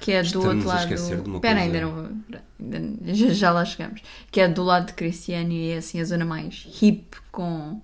que 0.00 0.12
é 0.12 0.22
do 0.22 0.26
Estamos 0.26 0.46
outro 0.46 0.68
lado. 0.68 0.94
Espera, 1.34 1.60
ainda 1.60 1.80
não. 1.82 2.22
ainda- 2.58 3.14
já, 3.14 3.28
já 3.28 3.50
lá 3.52 3.64
chegamos. 3.64 4.00
Que 4.30 4.40
é 4.40 4.48
do 4.48 4.62
lado 4.62 4.86
de 4.86 4.92
Cristiano 4.94 5.52
e 5.52 5.72
é 5.72 5.76
assim 5.76 6.00
a 6.00 6.04
zona 6.04 6.24
mais 6.24 6.66
hip, 6.80 7.16
com, 7.30 7.80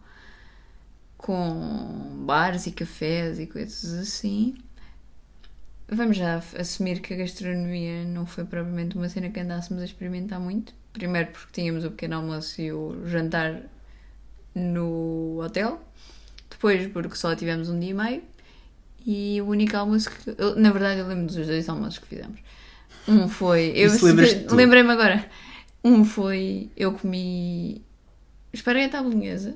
com 1.17 2.25
bares 2.25 2.67
e 2.67 2.73
cafés 2.73 3.39
e 3.39 3.47
coisas 3.47 3.93
assim. 3.95 4.57
Vamos 5.91 6.17
já 6.17 6.43
assumir 6.59 7.01
que 7.01 7.15
a 7.15 7.17
gastronomia 7.17 8.05
não 8.05 8.27
foi 8.27 8.45
propriamente 8.45 8.97
uma 8.97 9.09
cena 9.09 9.29
que 9.31 9.41
andássemos 9.41 9.83
a 9.83 9.85
experimentar 9.85 10.39
muito. 10.41 10.73
Primeiro 10.93 11.31
porque 11.31 11.49
tínhamos 11.53 11.85
o 11.85 11.91
pequeno 11.91 12.17
almoço 12.17 12.61
e 12.61 12.73
o 12.73 13.07
jantar 13.07 13.63
no 14.59 15.41
hotel. 15.43 15.81
Depois 16.51 16.87
porque 16.89 17.15
só 17.17 17.35
tivemos 17.37 17.69
um 17.69 17.79
dia 17.79 17.91
e 17.91 17.95
meio. 17.95 18.23
E 19.07 19.41
o 19.41 19.47
único 19.47 19.77
almoço 19.77 20.11
que. 20.11 20.35
eu- 20.37 20.57
na 20.57 20.71
verdade, 20.71 21.01
eu 21.01 21.07
lembro 21.07 21.27
dos 21.27 21.37
dois 21.47 21.69
almoços 21.69 21.99
que 21.99 22.07
fizemos. 22.07 22.41
Um 23.07 23.29
foi. 23.29 23.73
Eu 23.75 23.91
lembrei-me 24.51 24.91
agora. 24.91 25.25
Um 25.83 26.05
foi. 26.05 26.71
Eu 26.77 26.93
comi. 26.93 27.81
Esparguete 28.53 28.97
à 28.97 29.03
bolonhesa. 29.03 29.55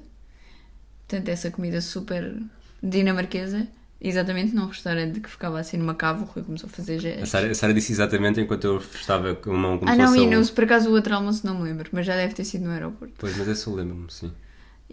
Portanto, 1.06 1.28
essa 1.28 1.50
comida 1.50 1.80
super 1.80 2.34
dinamarquesa. 2.82 3.66
Exatamente 4.04 4.52
num 4.54 4.66
restaurante 4.66 5.20
que 5.20 5.28
ficava 5.30 5.60
assim 5.60 5.76
numa 5.76 5.94
cave. 5.94 6.22
O 6.22 6.26
Rui 6.26 6.42
começou 6.42 6.68
a 6.68 6.70
fazer 6.72 6.94
A 6.96 6.98
gestos. 6.98 7.28
Sara, 7.28 7.50
a 7.50 7.54
Sara 7.54 7.72
disse 7.74 7.92
exatamente 7.92 8.40
enquanto 8.40 8.64
eu 8.64 8.78
estava 8.78 9.34
com 9.36 9.52
a 9.54 9.56
mão 9.56 9.78
como 9.78 9.88
Ah, 9.90 9.94
não, 9.94 10.16
e 10.16 10.18
a 10.18 10.22
um- 10.22 10.30
não, 10.30 10.44
se 10.44 10.50
por 10.50 10.64
acaso 10.64 10.88
o 10.90 10.92
outro 10.92 11.14
almoço 11.14 11.46
não 11.46 11.56
me 11.58 11.64
lembro, 11.64 11.88
mas 11.92 12.04
já 12.04 12.16
deve 12.16 12.34
ter 12.34 12.44
sido 12.44 12.64
no 12.64 12.70
aeroporto. 12.72 13.14
Pois, 13.18 13.36
mas 13.36 13.46
esse 13.46 13.64
eu 13.66 13.74
lembro-me, 13.74 14.10
sim. 14.10 14.32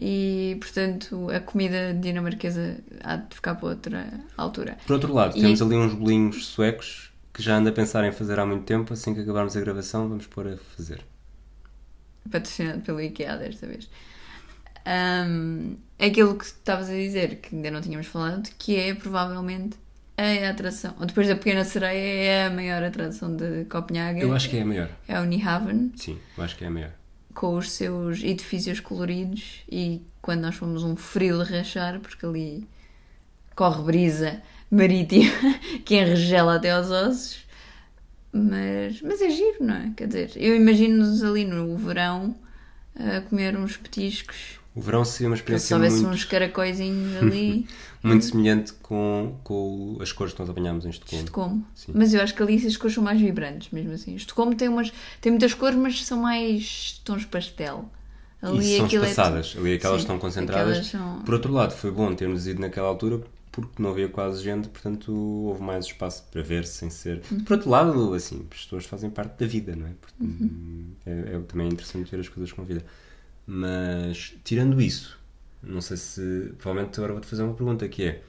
E, 0.02 0.56
portanto, 0.62 1.30
a 1.30 1.42
comida 1.42 1.94
dinamarquesa 1.94 2.78
há 3.04 3.18
de 3.18 3.36
ficar 3.36 3.56
para 3.56 3.68
outra 3.70 4.10
altura. 4.38 4.78
Por 4.88 4.94
outro 4.94 5.14
lado, 5.14 5.38
E- 5.38 5.42
temos 5.42 5.62
ali 5.62 5.76
uns 5.76 5.94
bolinhos 5.94 6.46
suecos 6.46 7.12
que 7.34 7.44
já 7.44 7.58
ando 7.58 7.68
a 7.68 7.72
pensar 7.74 8.06
em 8.06 8.12
fazer 8.14 8.40
há 8.40 8.46
muito 8.46 8.64
tempo. 8.64 8.94
Assim 8.94 9.14
que 9.14 9.20
acabarmos 9.20 9.58
a 9.58 9.60
gravação, 9.60 10.08
vamos 10.08 10.26
pôr 10.26 10.48
a 10.48 10.58
fazer. 10.76 11.02
patrocinado 12.32 12.82
pelo 12.82 13.02
IKEA 13.02 13.38
desta 13.38 13.66
vez. 13.68 13.90
Ahm, 14.86 15.76
aquilo 16.00 16.38
que 16.38 16.46
estavas 16.46 16.90
a 16.90 16.94
dizer, 16.94 17.38
que 17.42 17.56
ainda 17.56 17.72
não 17.72 17.82
tínhamos 17.82 18.08
falado, 18.08 18.50
que 18.58 18.76
é 18.76 18.94
provavelmente 18.94 19.78
a 20.18 20.50
atração. 20.50 20.94
Depois 21.06 21.28
da 21.28 21.36
Pequena 21.36 21.64
Sereia 21.66 21.98
é 22.24 22.46
a 22.46 22.50
maior 22.50 22.84
atração 22.84 23.36
de 23.36 23.66
Copenhague. 23.66 24.22
Eu 24.22 24.34
acho 24.34 24.50
que 24.50 24.58
é 24.58 24.62
a 24.62 24.66
maior. 24.66 24.90
É 25.08 25.20
o 25.20 25.26
Nyhavn, 25.26 25.92
Sim, 25.96 26.20
eu 26.38 26.44
acho 26.44 26.56
que 26.56 26.64
é 26.64 26.68
a 26.68 26.72
maior. 26.72 26.92
Com 27.34 27.56
os 27.56 27.72
seus 27.72 28.24
edifícios 28.24 28.80
coloridos 28.80 29.64
e 29.72 30.02
quando 30.22 30.42
nós 30.42 30.56
fomos 30.56 30.84
um 30.84 30.96
frio 30.96 31.44
de 31.44 31.52
rachar, 31.52 32.00
porque 32.00 32.26
ali 32.26 32.68
corre 33.56 33.84
brisa 33.84 34.42
marítima 34.70 35.32
que 35.86 35.96
enregela 35.96 36.56
até 36.56 36.72
aos 36.72 36.90
ossos. 36.90 37.48
Mas, 38.32 39.02
mas 39.02 39.22
é 39.22 39.30
giro, 39.30 39.58
não 39.62 39.76
é? 39.76 39.92
Quer 39.96 40.08
dizer, 40.08 40.32
eu 40.36 40.56
imagino-nos 40.56 41.24
ali 41.24 41.46
no 41.46 41.76
verão 41.78 42.36
a 42.96 43.22
comer 43.22 43.58
uns 43.58 43.76
petiscos. 43.76 44.59
O 44.80 44.82
verão 44.82 45.04
seria 45.04 45.28
uma 45.28 45.36
Se 45.36 45.42
experiência 45.42 45.78
muito, 45.78 46.08
uns 46.08 46.24
caracóizinhos 46.24 47.18
ali, 47.22 47.68
muito 48.02 48.24
semelhante 48.24 48.72
com, 48.82 49.36
com 49.44 49.98
as 50.00 50.14
cores 50.14 50.34
que 50.34 50.40
nós 50.40 50.50
apanhámos 50.50 50.86
em 50.86 50.90
Estocolmo. 50.90 51.24
Estocolmo. 51.26 51.68
Sim. 51.76 51.92
Mas 51.94 52.14
eu 52.14 52.22
acho 52.22 52.34
que 52.34 52.42
ali 52.42 52.66
as 52.66 52.78
cores 52.78 52.94
são 52.96 53.04
mais 53.04 53.20
vibrantes, 53.20 53.72
mesmo 53.74 53.92
assim. 53.92 54.16
Estocolmo 54.16 54.56
tem, 54.56 54.70
umas, 54.70 54.94
tem 55.20 55.34
muitas 55.34 55.54
cores, 55.54 55.78
mas 55.78 56.06
são 56.06 56.22
mais 56.22 57.02
tons 57.04 57.26
pastel. 57.26 57.90
e 58.42 58.78
são 58.78 58.86
é 58.86 58.88
espaçadas, 58.88 59.54
ali 59.58 59.74
aquelas 59.74 59.98
Sim, 59.98 60.04
estão 60.06 60.18
concentradas. 60.18 60.70
aquelas 60.78 60.88
são- 60.88 61.24
Por 61.24 61.34
outro 61.34 61.52
lado, 61.52 61.74
foi 61.74 61.92
bom 61.92 62.16
termos 62.16 62.48
ido 62.48 62.62
naquela 62.62 62.88
altura 62.88 63.20
porque 63.52 63.82
não 63.84 63.90
havia 63.90 64.08
quase 64.08 64.42
gente, 64.42 64.70
portanto 64.70 65.12
houve 65.14 65.62
mais 65.62 65.86
espaço 65.88 66.24
para 66.32 66.42
ver 66.42 66.66
sem 66.66 66.90
ser. 66.90 67.22
Uhum. 67.30 67.44
Por 67.44 67.54
outro 67.58 67.70
lado, 67.70 68.14
assim, 68.14 68.46
as 68.50 68.64
pessoas 68.64 68.86
fazem 68.86 69.10
parte 69.10 69.38
da 69.40 69.46
vida, 69.46 69.76
não 69.76 69.88
é? 69.88 69.92
Portanto, 70.00 70.50
é, 71.06 71.36
é 71.36 71.40
também 71.40 71.68
interessante 71.68 72.10
ver 72.10 72.22
as 72.22 72.30
coisas 72.30 72.54
com 72.54 72.64
vida. 72.64 72.86
Mas, 73.52 74.36
tirando 74.44 74.80
isso, 74.80 75.18
não 75.64 75.82
sei 75.82 75.98
se. 75.98 76.54
Provavelmente 76.60 77.00
agora 77.00 77.14
vou-te 77.14 77.26
fazer 77.28 77.42
uma 77.42 77.56
pergunta 77.56 77.88
que 77.88 78.04
é: 78.04 78.22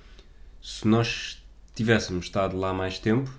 se 0.63 0.89
nós 0.89 1.45
tivéssemos 1.75 2.25
estado 2.25 2.57
lá 2.57 2.73
mais 2.73 2.99
tempo, 2.99 3.31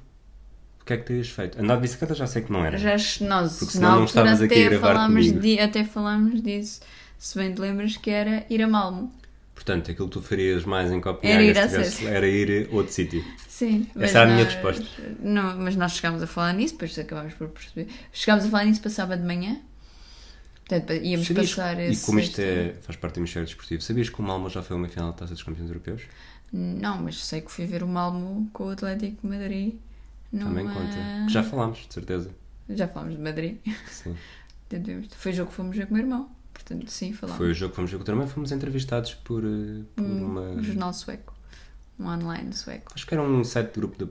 o 0.80 0.86
que 0.86 0.94
é 0.94 0.98
que 0.98 1.04
terias 1.08 1.30
feito? 1.30 1.60
Andar 1.60 1.78
de 1.78 1.82
bicicleta 1.82 2.13
já 2.13 2.28
sei 2.28 2.44
que 2.44 2.52
não 2.52 2.63
era. 2.63 2.78
Já 2.78 2.96
nós, 3.26 3.58
Porque 3.58 3.74
senão 3.74 3.96
não 3.96 4.06
estavas 4.06 4.39
aqui 4.44 4.63
a 4.63 4.70
gravar 4.70 4.88
falámos, 4.94 5.26
comigo. 5.26 5.39
de, 5.39 5.60
até 5.60 5.84
falámos 5.84 6.44
disso. 6.44 6.82
Se 7.17 7.36
bem 7.39 7.52
te 7.52 7.60
lembras 7.60 7.98
que 7.98 8.12
era 8.12 8.46
ir 8.48 8.62
a 8.62 8.67
Malmo. 8.67 9.12
Portanto, 9.56 9.89
aquilo 9.89 10.08
que 10.08 10.13
tu 10.13 10.22
farias 10.22 10.63
mais 10.63 10.89
em 10.91 10.94
Era 10.94 11.02
Copenhague 11.02 11.46
ir 11.50 11.58
à 11.58 11.63
se 11.67 11.76
tivesse- 11.76 12.06
era 12.08 12.28
ir 12.28 12.67
a 12.72 12.76
outro 12.76 12.94
sítio. 12.94 13.24
Sim. 13.48 13.88
Essa 14.00 14.20
era 14.20 14.30
a 14.30 14.34
minha 14.34 14.46
nós- 14.46 14.54
resposta. 14.54 14.86
Não, 15.20 15.58
mas 15.58 15.76
nós 15.76 15.91
chegámos 15.94 16.22
a 16.22 16.28
falar 16.28 16.54
nisso, 16.54 16.74
depois 16.76 16.98
acabámos 16.98 17.34
por 17.34 17.48
perceber. 17.50 17.88
Chegámos 18.13 18.46
a 18.46 18.50
falar 18.50 18.65
nisso 18.65 18.82
para 18.82 18.89
sábado 18.91 19.20
de 19.22 19.28
manhã. 19.28 19.60
Portanto, 20.79 20.93
íamos 21.03 21.27
Sabias- 21.27 21.49
passar 21.53 21.79
e 21.79 21.97
como 21.97 22.19
isto 22.19 22.39
é, 22.39 22.73
faz 22.81 22.95
parte 22.97 23.15
do 23.15 23.19
hemisfério 23.19 23.45
desportivo, 23.45 23.81
sabias 23.81 24.10
que 24.10 24.19
o 24.19 24.23
Malmo 24.23 24.49
já 24.49 24.63
foi 24.63 24.77
uma 24.77 24.88
final 24.88 25.12
da 25.12 25.17
Taça 25.17 25.34
dos 25.34 25.43
Campeões 25.43 25.69
Europeus? 25.69 26.03
Não, 26.53 26.97
mas 27.01 27.23
sei 27.25 27.41
que 27.41 27.51
fui 27.51 27.65
ver 27.65 27.84
o 27.84 27.88
Malmo 27.88 28.49
com 28.53 28.65
o 28.65 28.69
Atlético 28.69 29.21
de 29.21 29.27
Madrid. 29.27 29.75
Também 30.31 30.63
numa- 30.65 30.73
conta. 30.73 30.95
Que 31.27 31.34
já 31.34 31.43
falámos, 31.43 31.79
de 31.88 31.93
certeza. 31.93 32.29
Já 32.69 32.88
falámos 32.88 33.15
de 33.17 33.21
Madrid. 33.21 33.57
Sim. 33.89 34.15
Foi 35.17 35.31
o 35.34 35.36
jogo 35.36 35.49
que 35.49 35.55
fomos 35.57 35.75
ver 35.75 35.86
com 35.88 35.93
o 35.93 35.97
meu 35.97 36.05
irmão. 36.05 36.29
Portanto, 36.53 36.89
sim, 36.89 37.12
falámos. 37.12 37.38
Foi 37.38 37.51
o 37.51 37.53
jogo 37.53 37.71
que 37.71 37.75
fomos 37.75 37.91
ver 37.91 37.97
com 37.97 38.03
o 38.03 38.05
teu 38.05 38.13
irmão, 38.13 38.27
fomos 38.27 38.51
entrevistados 38.53 39.13
por, 39.15 39.43
eh, 39.43 39.81
por 39.95 40.05
um, 40.05 40.25
uma. 40.25 40.41
um 40.51 40.63
jornal 40.63 40.93
sueco. 40.93 41.34
Um 41.99 42.07
online 42.07 42.53
sueco. 42.53 42.91
Acho 42.95 43.05
que 43.05 43.13
era 43.13 43.21
um 43.21 43.43
site 43.43 43.73
de 43.73 43.79
grupo 43.79 43.97
de 44.05 44.10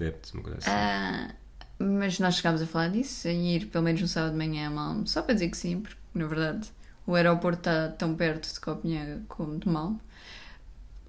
adeptos, 0.00 0.32
uma 0.32 0.42
coisa 0.42 0.58
assim. 0.58 0.70
Ah, 0.70 1.34
mas 1.78 2.18
nós 2.18 2.34
chegámos 2.36 2.60
a 2.62 2.66
falar 2.66 2.88
disso, 2.88 3.28
em 3.28 3.54
ir 3.54 3.66
pelo 3.66 3.84
menos 3.84 4.00
no 4.00 4.08
sábado 4.08 4.32
de 4.32 4.38
manhã 4.38 4.66
a 4.68 4.70
Malmo. 4.70 5.06
Só 5.06 5.22
para 5.22 5.34
dizer 5.34 5.48
que 5.50 5.56
sim, 5.56 5.80
porque 5.80 5.96
na 6.14 6.26
verdade 6.26 6.68
o 7.06 7.14
aeroporto 7.14 7.60
está 7.60 7.88
tão 7.88 8.14
perto 8.14 8.52
de 8.52 8.60
Copenhaga 8.60 9.22
como 9.28 9.58
de 9.58 9.68
Malmo. 9.68 10.00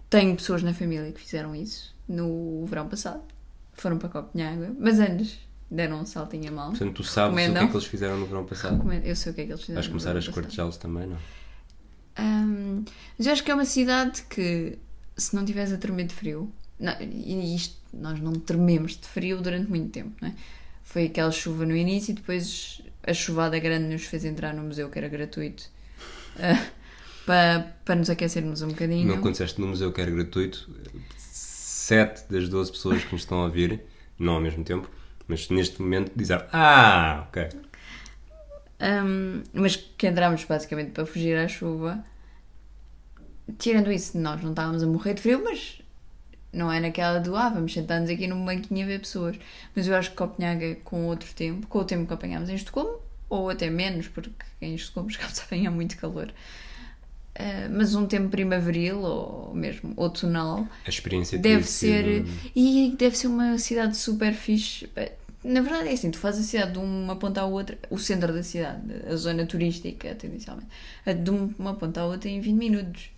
Tenho 0.09 0.35
pessoas 0.35 0.63
na 0.63 0.73
família 0.73 1.11
que 1.11 1.19
fizeram 1.19 1.55
isso 1.55 1.95
no 2.07 2.65
verão 2.65 2.87
passado. 2.87 3.21
Foram 3.73 3.97
para 3.97 4.09
Copenhaga, 4.09 4.73
mas 4.79 4.99
antes 4.99 5.39
deram 5.69 6.01
um 6.01 6.05
saltinho 6.05 6.49
a 6.49 6.51
Malmo. 6.51 6.71
Portanto, 6.71 6.95
tu 6.95 7.03
sabes 7.03 7.33
o 7.47 7.51
que 7.53 7.57
é 7.57 7.67
que 7.67 7.73
eles 7.73 7.85
fizeram 7.85 8.17
no 8.17 8.25
verão 8.25 8.45
passado. 8.45 8.73
Recomendo- 8.77 9.05
Eu 9.05 9.15
sei 9.15 9.31
o 9.31 9.35
que 9.35 9.41
é 9.41 9.45
que 9.45 9.51
eles 9.51 9.61
fizeram. 9.61 9.75
Vais 9.81 9.87
começar 9.87 10.15
a 10.15 10.19
esquartejá-los 10.19 10.77
também, 10.77 11.07
não? 11.07 11.17
Hum, 12.19 12.83
mas 13.17 13.27
eu 13.27 13.33
acho 13.33 13.43
que 13.43 13.51
é 13.51 13.53
uma 13.53 13.65
cidade 13.65 14.23
que, 14.23 14.77
se 15.15 15.35
não 15.35 15.45
tiveres 15.45 15.71
a 15.71 15.77
tremer 15.77 16.05
de 16.07 16.13
frio, 16.15 16.51
não, 16.79 16.93
e 17.01 17.55
isto, 17.55 17.77
nós 17.93 18.19
não 18.19 18.33
trememos 18.33 18.93
de 18.97 19.07
frio 19.07 19.41
durante 19.41 19.69
muito 19.69 19.89
tempo, 19.91 20.11
não 20.21 20.29
é? 20.29 20.33
Foi 20.89 21.05
aquela 21.05 21.31
chuva 21.31 21.67
no 21.67 21.75
início 21.75 22.11
e 22.11 22.15
depois 22.15 22.81
a 23.03 23.13
chuvada 23.13 23.59
grande 23.59 23.93
nos 23.93 24.05
fez 24.05 24.25
entrar 24.25 24.55
no 24.55 24.63
museu, 24.63 24.89
que 24.89 24.97
era 24.97 25.07
gratuito, 25.07 25.69
ah, 26.39 26.65
para, 27.27 27.75
para 27.85 27.95
nos 27.95 28.09
aquecermos 28.09 28.63
um 28.63 28.69
bocadinho. 28.69 29.15
Não 29.15 29.31
disseste 29.31 29.61
no 29.61 29.67
museu 29.67 29.93
que 29.93 30.01
era 30.01 30.09
gratuito, 30.09 30.67
7 31.15 32.31
das 32.31 32.49
12 32.49 32.71
pessoas 32.71 33.03
que 33.03 33.13
nos 33.13 33.21
estão 33.21 33.39
a 33.39 33.43
ouvir, 33.45 33.81
não 34.17 34.33
ao 34.33 34.41
mesmo 34.41 34.63
tempo, 34.63 34.89
mas 35.27 35.47
neste 35.49 35.79
momento 35.79 36.11
disseram 36.15 36.47
Ah, 36.51 37.27
ok. 37.29 37.49
Um, 38.81 39.43
mas 39.53 39.75
que 39.75 40.07
entramos 40.07 40.43
basicamente 40.43 40.89
para 40.89 41.05
fugir 41.05 41.37
à 41.37 41.47
chuva. 41.47 42.03
Tirando 43.59 43.91
isso, 43.91 44.17
nós 44.17 44.41
não 44.41 44.49
estávamos 44.49 44.81
a 44.81 44.87
morrer 44.87 45.13
de 45.13 45.21
frio, 45.21 45.43
mas 45.43 45.83
não 46.51 46.71
é 46.71 46.79
naquela 46.79 47.19
do 47.19 47.35
ah, 47.35 47.49
vamos 47.49 47.73
sentar-nos 47.73 48.09
aqui 48.09 48.27
num 48.27 48.43
banquinho 48.45 48.83
a 48.85 48.87
ver 48.87 48.99
pessoas. 48.99 49.37
Mas 49.75 49.87
eu 49.87 49.95
acho 49.95 50.11
que 50.11 50.17
Copenhaga, 50.17 50.75
com 50.83 51.05
outro 51.07 51.33
tempo, 51.33 51.67
com 51.67 51.79
o 51.79 51.83
tempo 51.85 52.07
que 52.07 52.13
apanhámos 52.13 52.49
em 52.49 52.55
Estocolmo, 52.55 52.97
ou 53.29 53.49
até 53.49 53.69
menos, 53.69 54.07
porque 54.07 54.31
em 54.61 54.73
Estocolmo 54.75 55.09
chegámos 55.09 55.39
a 55.39 55.43
apanhar 55.43 55.71
muito 55.71 55.97
calor. 55.97 56.33
Ah, 57.35 57.69
mas 57.71 57.95
um 57.95 58.05
tempo 58.05 58.29
primaveril 58.29 58.99
ou 58.99 59.53
mesmo 59.55 59.93
outonal 59.95 60.67
A 60.85 60.89
experiência 60.89 61.37
deve 61.39 61.63
ser 61.63 62.25
sido- 62.25 62.51
e 62.55 62.95
deve 62.97 63.15
ser 63.17 63.27
uma 63.27 63.57
cidade 63.57 63.95
super 63.95 64.33
fixe 64.33 64.89
na 65.41 65.61
verdade 65.61 65.87
é 65.87 65.93
assim, 65.93 66.11
tu 66.11 66.17
fazes 66.17 66.45
a 66.45 66.49
cidade 66.49 66.73
de 66.73 66.79
uma 66.79 67.15
ponta 67.15 67.39
à 67.39 67.45
outra 67.45 67.77
o 67.89 67.97
centro 67.97 68.33
da 68.33 68.43
cidade, 68.43 68.81
a 69.09 69.15
zona 69.15 69.45
turística 69.45 70.13
tendencialmente, 70.15 70.67
de 71.23 71.29
uma 71.57 71.75
ponta 71.75 72.01
à 72.01 72.05
outra 72.05 72.29
em 72.29 72.41
20 72.41 72.57
minutos 72.57 73.09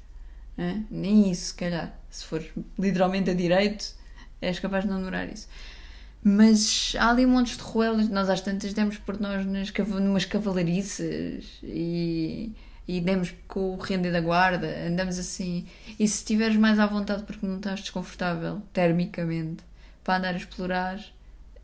é? 0.64 0.78
nem 0.90 1.32
isso 1.32 1.48
se 1.48 1.54
calhar, 1.54 1.94
se 2.10 2.26
for 2.26 2.44
literalmente 2.78 3.30
a 3.30 3.34
direito 3.34 3.96
és 4.42 4.60
capaz 4.60 4.84
de 4.84 4.90
não 4.90 4.98
demorar 4.98 5.32
isso. 5.32 5.48
Mas 6.24 6.94
há 7.00 7.10
ali 7.10 7.26
montes 7.26 7.58
de 7.58 7.64
ruelas. 7.64 8.08
Nós 8.10 8.30
às 8.30 8.42
tantas 8.42 8.74
demos 8.74 8.98
por 8.98 9.20
nós 9.20 9.46
nas, 9.46 9.72
numas 9.88 10.26
cavalariças 10.26 11.46
e, 11.64 12.52
e 12.88 13.02
demos 13.02 13.34
com 13.48 13.74
o 13.74 13.78
rende 13.78 14.12
da 14.12 14.22
guarda. 14.22 14.68
Andamos 14.88 15.18
assim. 15.18 15.66
E 16.00 16.08
se 16.08 16.18
estiveres 16.18 16.58
mais 16.58 16.80
à 16.80 16.86
vontade 16.86 17.24
porque 17.24 17.46
não 17.46 17.58
estás 17.58 17.80
desconfortável 17.82 18.62
termicamente 18.74 19.64
para 20.04 20.18
andar 20.18 20.34
a 20.34 20.38
explorar 20.38 21.00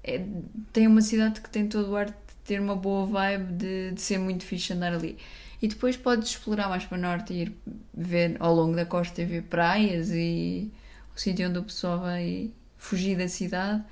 é- 0.04 0.26
tem 0.72 0.88
uma 0.88 1.02
cidade 1.02 1.42
que 1.42 1.50
tem 1.50 1.68
todo 1.68 1.92
o 1.92 1.96
ar 1.96 2.06
de 2.08 2.14
ter 2.46 2.62
uma 2.62 2.76
boa 2.76 3.06
vibe 3.06 3.54
de, 3.54 3.92
de 3.92 4.02
ser 4.02 4.18
muito 4.18 4.46
fixe 4.46 4.74
andar 4.74 4.94
ali 4.94 5.18
e 5.62 5.68
depois 5.68 5.98
podes 5.98 6.30
explorar 6.30 6.70
mais 6.70 6.86
para 6.86 6.98
o 6.98 7.02
norte 7.02 7.34
e 7.34 7.42
ir 7.44 7.54
ver 7.94 8.38
ao 8.40 8.54
longo 8.54 8.76
da 8.76 8.86
costa 8.86 9.22
e 9.22 9.26
ver 9.26 9.44
praias 9.44 10.10
e 10.12 10.72
o 11.16 11.20
sítio 11.20 11.50
onde 11.50 11.60
o 11.60 11.64
pessoal 11.64 12.00
vai 12.00 12.52
fugir 12.78 13.18
da 13.18 13.28
cidade 13.28 13.84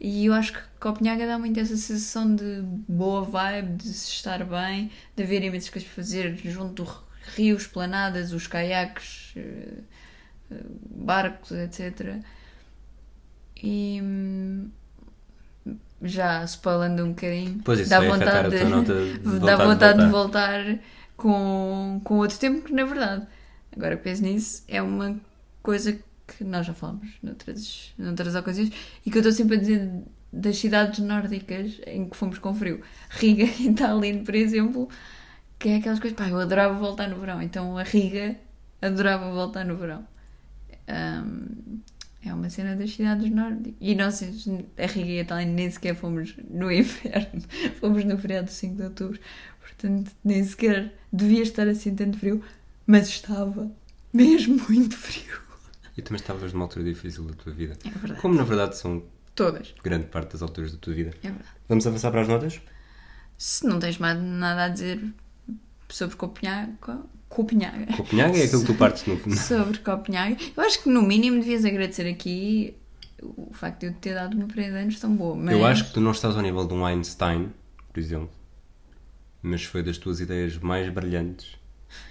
e 0.00 0.26
eu 0.26 0.34
acho 0.34 0.52
que 0.52 0.60
Copenhaga 0.80 1.26
dá 1.26 1.38
muito 1.38 1.58
essa 1.58 1.76
sensação 1.76 2.34
de 2.34 2.62
boa 2.88 3.22
vibe, 3.22 3.76
de 3.76 3.88
se 3.88 4.10
estar 4.10 4.44
bem, 4.44 4.90
de 5.16 5.22
haver 5.22 5.42
imensas 5.42 5.70
coisas 5.70 5.88
para 5.88 6.02
fazer 6.02 6.36
junto 6.36 6.82
do 6.82 7.04
rio, 7.34 7.56
esplanadas, 7.56 8.32
os 8.32 8.46
caiaques, 8.46 9.32
eh, 9.36 9.78
barcos, 10.90 11.52
etc. 11.52 12.16
E 13.62 14.00
hum, 14.02 14.68
já 16.02 16.44
spoilando 16.44 17.04
um 17.04 17.08
bocadinho, 17.10 17.60
Pois 17.64 17.80
isso 17.80 17.90
dá 17.90 18.00
vontade, 18.00 18.50
de 18.50 18.58
dá 19.40 19.56
vontade 19.56 20.00
de 20.00 20.04
vontade 20.04 20.04
de 20.04 20.10
voltar. 20.10 20.78
Com, 21.16 22.00
com 22.04 22.18
outro 22.18 22.38
tempo, 22.38 22.62
que 22.62 22.72
na 22.72 22.84
verdade, 22.84 23.26
agora 23.74 23.96
penso 23.96 24.22
nisso, 24.22 24.64
é 24.68 24.80
uma 24.82 25.18
coisa 25.62 25.98
que 26.26 26.44
nós 26.44 26.66
já 26.66 26.74
falamos 26.74 27.08
noutras, 27.22 27.92
noutras 27.98 28.34
ocasiões 28.34 28.72
e 29.04 29.10
que 29.10 29.18
eu 29.18 29.20
estou 29.20 29.32
sempre 29.32 29.56
a 29.56 29.60
dizer 29.60 29.90
das 30.32 30.58
cidades 30.58 30.98
nórdicas 30.98 31.80
em 31.86 32.08
que 32.08 32.16
fomos 32.16 32.38
com 32.38 32.54
frio. 32.54 32.80
Riga 33.10 33.44
e 33.60 33.72
Tallinn, 33.72 34.24
por 34.24 34.34
exemplo, 34.34 34.88
que 35.58 35.68
é 35.68 35.76
aquelas 35.76 36.00
coisas, 36.00 36.16
pá, 36.16 36.28
eu 36.28 36.38
adorava 36.38 36.74
voltar 36.74 37.08
no 37.08 37.18
verão, 37.20 37.40
então 37.40 37.78
a 37.78 37.82
Riga 37.82 38.36
adorava 38.82 39.30
voltar 39.30 39.64
no 39.64 39.76
verão. 39.76 40.06
Ahm, 40.88 41.80
é 42.24 42.32
uma 42.32 42.48
cena 42.48 42.74
das 42.74 42.90
cidades 42.90 43.30
nórdicas. 43.30 43.74
E 43.80 43.94
nós, 43.94 44.22
a 44.22 44.86
Riga 44.86 45.10
e 45.10 45.20
a 45.20 45.24
Tallinn, 45.24 45.52
nem 45.52 45.70
sequer 45.70 45.94
fomos 45.94 46.34
no 46.50 46.70
inverno, 46.72 47.42
fomos 47.80 48.04
no 48.04 48.18
feriado 48.18 48.46
de 48.46 48.52
5 48.52 48.76
de 48.76 48.82
outubro, 48.82 49.20
portanto, 49.64 50.10
nem 50.22 50.44
sequer 50.44 50.94
devia 51.12 51.42
estar 51.42 51.66
assim 51.66 51.94
tanto 51.94 52.18
frio, 52.18 52.42
mas 52.86 53.08
estava 53.08 53.70
mesmo 54.12 54.60
muito 54.68 54.96
frio. 54.96 55.42
E 55.96 56.02
também 56.02 56.20
estavas 56.20 56.52
numa 56.52 56.64
altura 56.64 56.84
difícil 56.84 57.24
da 57.24 57.34
tua 57.34 57.52
vida. 57.52 57.78
É 57.84 57.90
verdade. 57.90 58.20
Como 58.20 58.34
na 58.34 58.42
verdade 58.42 58.76
são 58.76 59.02
Todas. 59.34 59.74
grande 59.82 60.06
parte 60.06 60.32
das 60.32 60.42
alturas 60.42 60.72
da 60.72 60.78
tua 60.78 60.92
vida. 60.92 61.10
É 61.22 61.28
verdade. 61.28 61.48
Vamos 61.68 61.86
avançar 61.86 62.10
para 62.10 62.22
as 62.22 62.28
notas? 62.28 62.60
Se 63.38 63.66
não 63.66 63.78
tens 63.78 63.98
mais 63.98 64.20
nada 64.20 64.64
a 64.64 64.68
dizer 64.68 65.00
sobre 65.88 66.16
Copenhaga, 66.16 67.00
Copenhaga. 67.28 67.96
Copenhaga 67.96 68.38
é 68.38 68.44
aquilo 68.44 68.60
que 68.60 68.66
tu 68.66 68.74
partes 68.78 69.04
no 69.06 69.36
sobre 69.36 69.78
Copenhague. 69.78 70.52
Eu 70.56 70.62
acho 70.62 70.82
que 70.82 70.88
no 70.88 71.02
mínimo 71.02 71.38
devias 71.40 71.64
agradecer 71.64 72.08
aqui 72.08 72.76
o 73.22 73.52
facto 73.52 73.80
de 73.80 73.86
eu 73.86 73.92
te 73.92 73.98
ter 73.98 74.14
dado 74.14 74.36
uma 74.36 74.46
prenda 74.46 74.72
de 74.72 74.78
anos 74.78 75.00
tão 75.00 75.14
boa. 75.14 75.34
Mas... 75.34 75.54
Eu 75.54 75.64
acho 75.64 75.86
que 75.86 75.94
tu 75.94 76.00
não 76.00 76.10
estás 76.10 76.36
ao 76.36 76.42
nível 76.42 76.66
de 76.66 76.74
um 76.74 76.84
Einstein, 76.84 77.52
por 77.92 78.00
exemplo, 78.00 78.30
mas 79.44 79.62
foi 79.62 79.82
das 79.82 79.98
tuas 79.98 80.20
ideias 80.20 80.56
mais 80.58 80.88
brilhantes. 80.88 81.56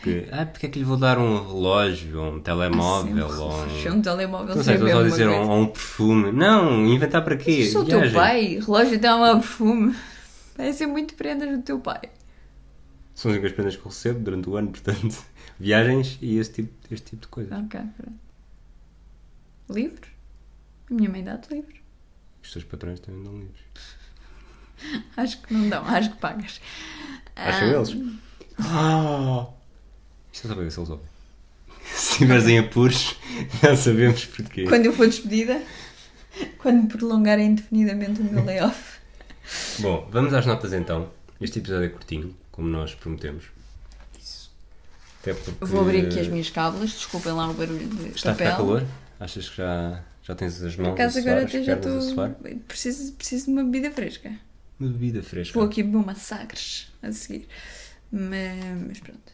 Que, 0.02 0.28
ah, 0.32 0.46
porque 0.46 0.67
é 0.67 0.69
que 0.69 0.80
lhe 0.80 0.86
vou 0.86 0.96
dar 0.96 1.17
um 1.17 1.46
relógio, 1.46 2.22
ou 2.22 2.36
um 2.36 2.39
telemóvel, 2.39 3.30
Sim, 3.30 3.39
ou 3.39 3.52
um... 3.52 3.86
é 3.86 3.91
um 3.91 4.02
telemóvel 4.02 4.56
Não 4.56 4.63
sei, 4.63 4.76
estou 4.76 4.89
só 4.89 5.00
a 5.00 5.04
dizer 5.04 5.28
um, 5.28 5.36
coisa. 5.36 5.52
um 5.52 5.67
perfume. 5.67 6.32
Não, 6.32 6.86
inventar 6.86 7.24
para 7.24 7.36
quê? 7.36 7.65
Sou 7.69 7.82
o 7.82 7.86
teu 7.86 8.00
pai, 8.13 8.60
relógio 8.60 9.00
tem 9.00 9.12
um 9.12 9.39
perfume. 9.39 9.96
Ser 10.74 10.88
muito 10.88 11.15
prendas 11.15 11.50
do 11.50 11.63
teu 11.63 11.80
pai. 11.80 12.02
São 13.15 13.32
as 13.32 13.38
únicas 13.38 13.52
prendas 13.52 13.76
que 13.76 13.82
eu 13.82 13.89
recebo 13.89 14.19
durante 14.19 14.50
o 14.50 14.56
ano, 14.56 14.69
portanto, 14.69 15.24
viagens 15.60 16.17
e 16.22 16.38
esse 16.38 16.54
tipo, 16.54 16.74
este 16.89 17.10
tipo 17.12 17.24
de 17.24 17.28
coisas. 17.28 17.52
Ok, 17.58 17.82
pronto. 17.98 18.19
Livros? 19.69 20.10
A 20.89 20.93
minha 20.93 21.10
mãe 21.10 21.24
dá-te 21.24 21.54
livros. 21.54 21.80
Os 22.41 22.52
teus 22.54 22.63
patrões 22.63 23.00
também 23.00 23.24
dão 23.24 23.34
livros. 23.38 23.62
Acho 25.17 25.41
que 25.41 25.54
não 25.54 25.69
dão, 25.69 25.86
acho 25.86 26.12
que 26.12 26.17
pagas. 26.17 26.60
Acham 27.36 27.67
Ah, 27.67 27.72
eles? 27.74 27.98
Ah! 28.60 29.48
Isto 30.32 30.46
é 30.46 30.50
só 30.50 30.56
para 30.56 30.63
ver 30.63 30.72
se 30.72 30.80
eles 30.80 30.89
ouvem. 30.89 31.06
Se 31.96 32.12
estiveres 32.13 32.48
em 32.48 32.60
apuros, 32.60 33.15
já 33.62 33.76
sabemos 33.76 34.26
porquê. 34.26 34.63
Quando 34.65 34.86
eu 34.86 34.93
for 34.93 35.06
despedida, 35.08 35.62
quando 36.60 36.84
me 36.84 36.88
prolongarem 36.88 37.48
indefinidamente 37.48 38.22
o 38.22 38.24
meu 38.24 38.43
layoff. 38.46 39.00
Bom, 39.80 40.08
vamos 40.12 40.34
às 40.34 40.46
notas 40.46 40.72
então. 40.74 41.10
Este 41.41 41.60
episódio 41.60 41.86
é 41.86 41.89
curtinho, 41.89 42.36
como 42.52 42.67
nós 42.69 42.96
prometemos. 42.96 43.46
Até 45.22 45.34
porque 45.34 45.65
Vou 45.65 45.82
abrir 45.82 46.06
aqui 46.08 46.19
as 46.19 46.28
minhas 46.28 46.50
cábulas, 46.50 46.91
desculpem 46.91 47.32
lá 47.34 47.50
o 47.50 47.54
barulho 47.54 47.88
de 47.88 48.10
está 48.10 48.32
a 48.32 48.34
papel. 48.34 48.48
ficar 48.48 48.58
calor. 48.58 48.84
Achas 49.19 49.50
que 49.50 49.58
já, 49.58 50.02
já 50.24 50.36
tens 50.36 50.62
as 50.62 50.76
mãos 50.76 50.89
Por 50.96 51.02
acaso 51.02 51.19
a 51.19 51.22
suar, 51.22 51.34
agora 51.34 51.46
as 51.46 51.56
até 51.56 51.63
já 51.63 51.74
a 51.74 51.76
estou. 51.78 52.02
suar? 52.02 52.30
Preciso, 52.67 53.13
preciso 53.13 53.46
de 53.46 53.52
uma 53.52 53.63
bebida 53.63 53.91
fresca. 53.91 54.32
Uma 54.79 54.89
bebida 54.89 55.23
fresca. 55.23 55.53
Vou 55.53 55.67
aqui 55.67 55.83
beber 55.83 55.97
uma 55.97 56.15
sagres 56.15 56.91
a 57.01 57.12
seguir. 57.12 57.47
Mas, 58.12 58.88
mas 58.88 58.99
pronto. 58.99 59.33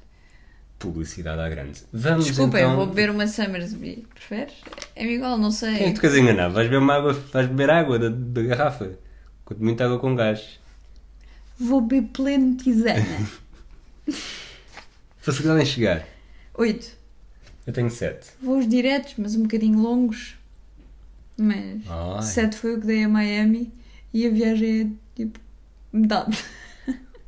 Publicidade 0.77 1.41
à 1.41 1.49
grande. 1.49 1.81
Vamos 1.91 2.25
Desculpa, 2.25 2.57
então... 2.57 2.71
eu 2.71 2.77
vou 2.77 2.87
beber 2.87 3.09
uma 3.09 3.27
Summersby. 3.27 4.07
Preferes? 4.13 4.53
É 4.95 5.05
igual, 5.05 5.37
não 5.37 5.51
sei. 5.51 5.77
Quem 5.77 5.87
é 5.87 5.89
que 5.89 5.95
tu 5.95 6.01
queres 6.01 6.15
enganar? 6.15 6.47
Vais 6.49 6.67
beber, 6.67 6.81
uma 6.81 6.93
água, 6.95 7.13
vais 7.13 7.47
beber 7.47 7.69
água 7.69 7.99
da, 7.99 8.09
da 8.09 8.41
garrafa. 8.43 8.97
Quanto 9.43 9.61
muita 9.61 9.85
água 9.85 9.99
com 9.99 10.15
gás. 10.15 10.59
Vou 11.59 11.81
beber 11.81 12.07
pleno 12.13 12.55
tisana. 12.55 13.27
Facilidade 15.19 15.61
em 15.61 15.65
chegar. 15.65 16.07
8. 16.53 16.97
Eu 17.67 17.73
tenho 17.73 17.89
7. 17.89 18.31
Voos 18.41 18.67
diretos, 18.67 19.15
mas 19.17 19.35
um 19.35 19.43
bocadinho 19.43 19.79
longos. 19.79 20.35
Mas 21.37 21.81
Ai. 21.87 22.21
7 22.21 22.55
foi 22.55 22.75
o 22.75 22.79
que 22.79 22.87
dei 22.87 23.03
a 23.03 23.09
Miami 23.09 23.73
e 24.13 24.25
a 24.25 24.29
viagem 24.29 24.81
é 24.81 24.87
tipo 25.25 25.39
metade. 25.91 26.37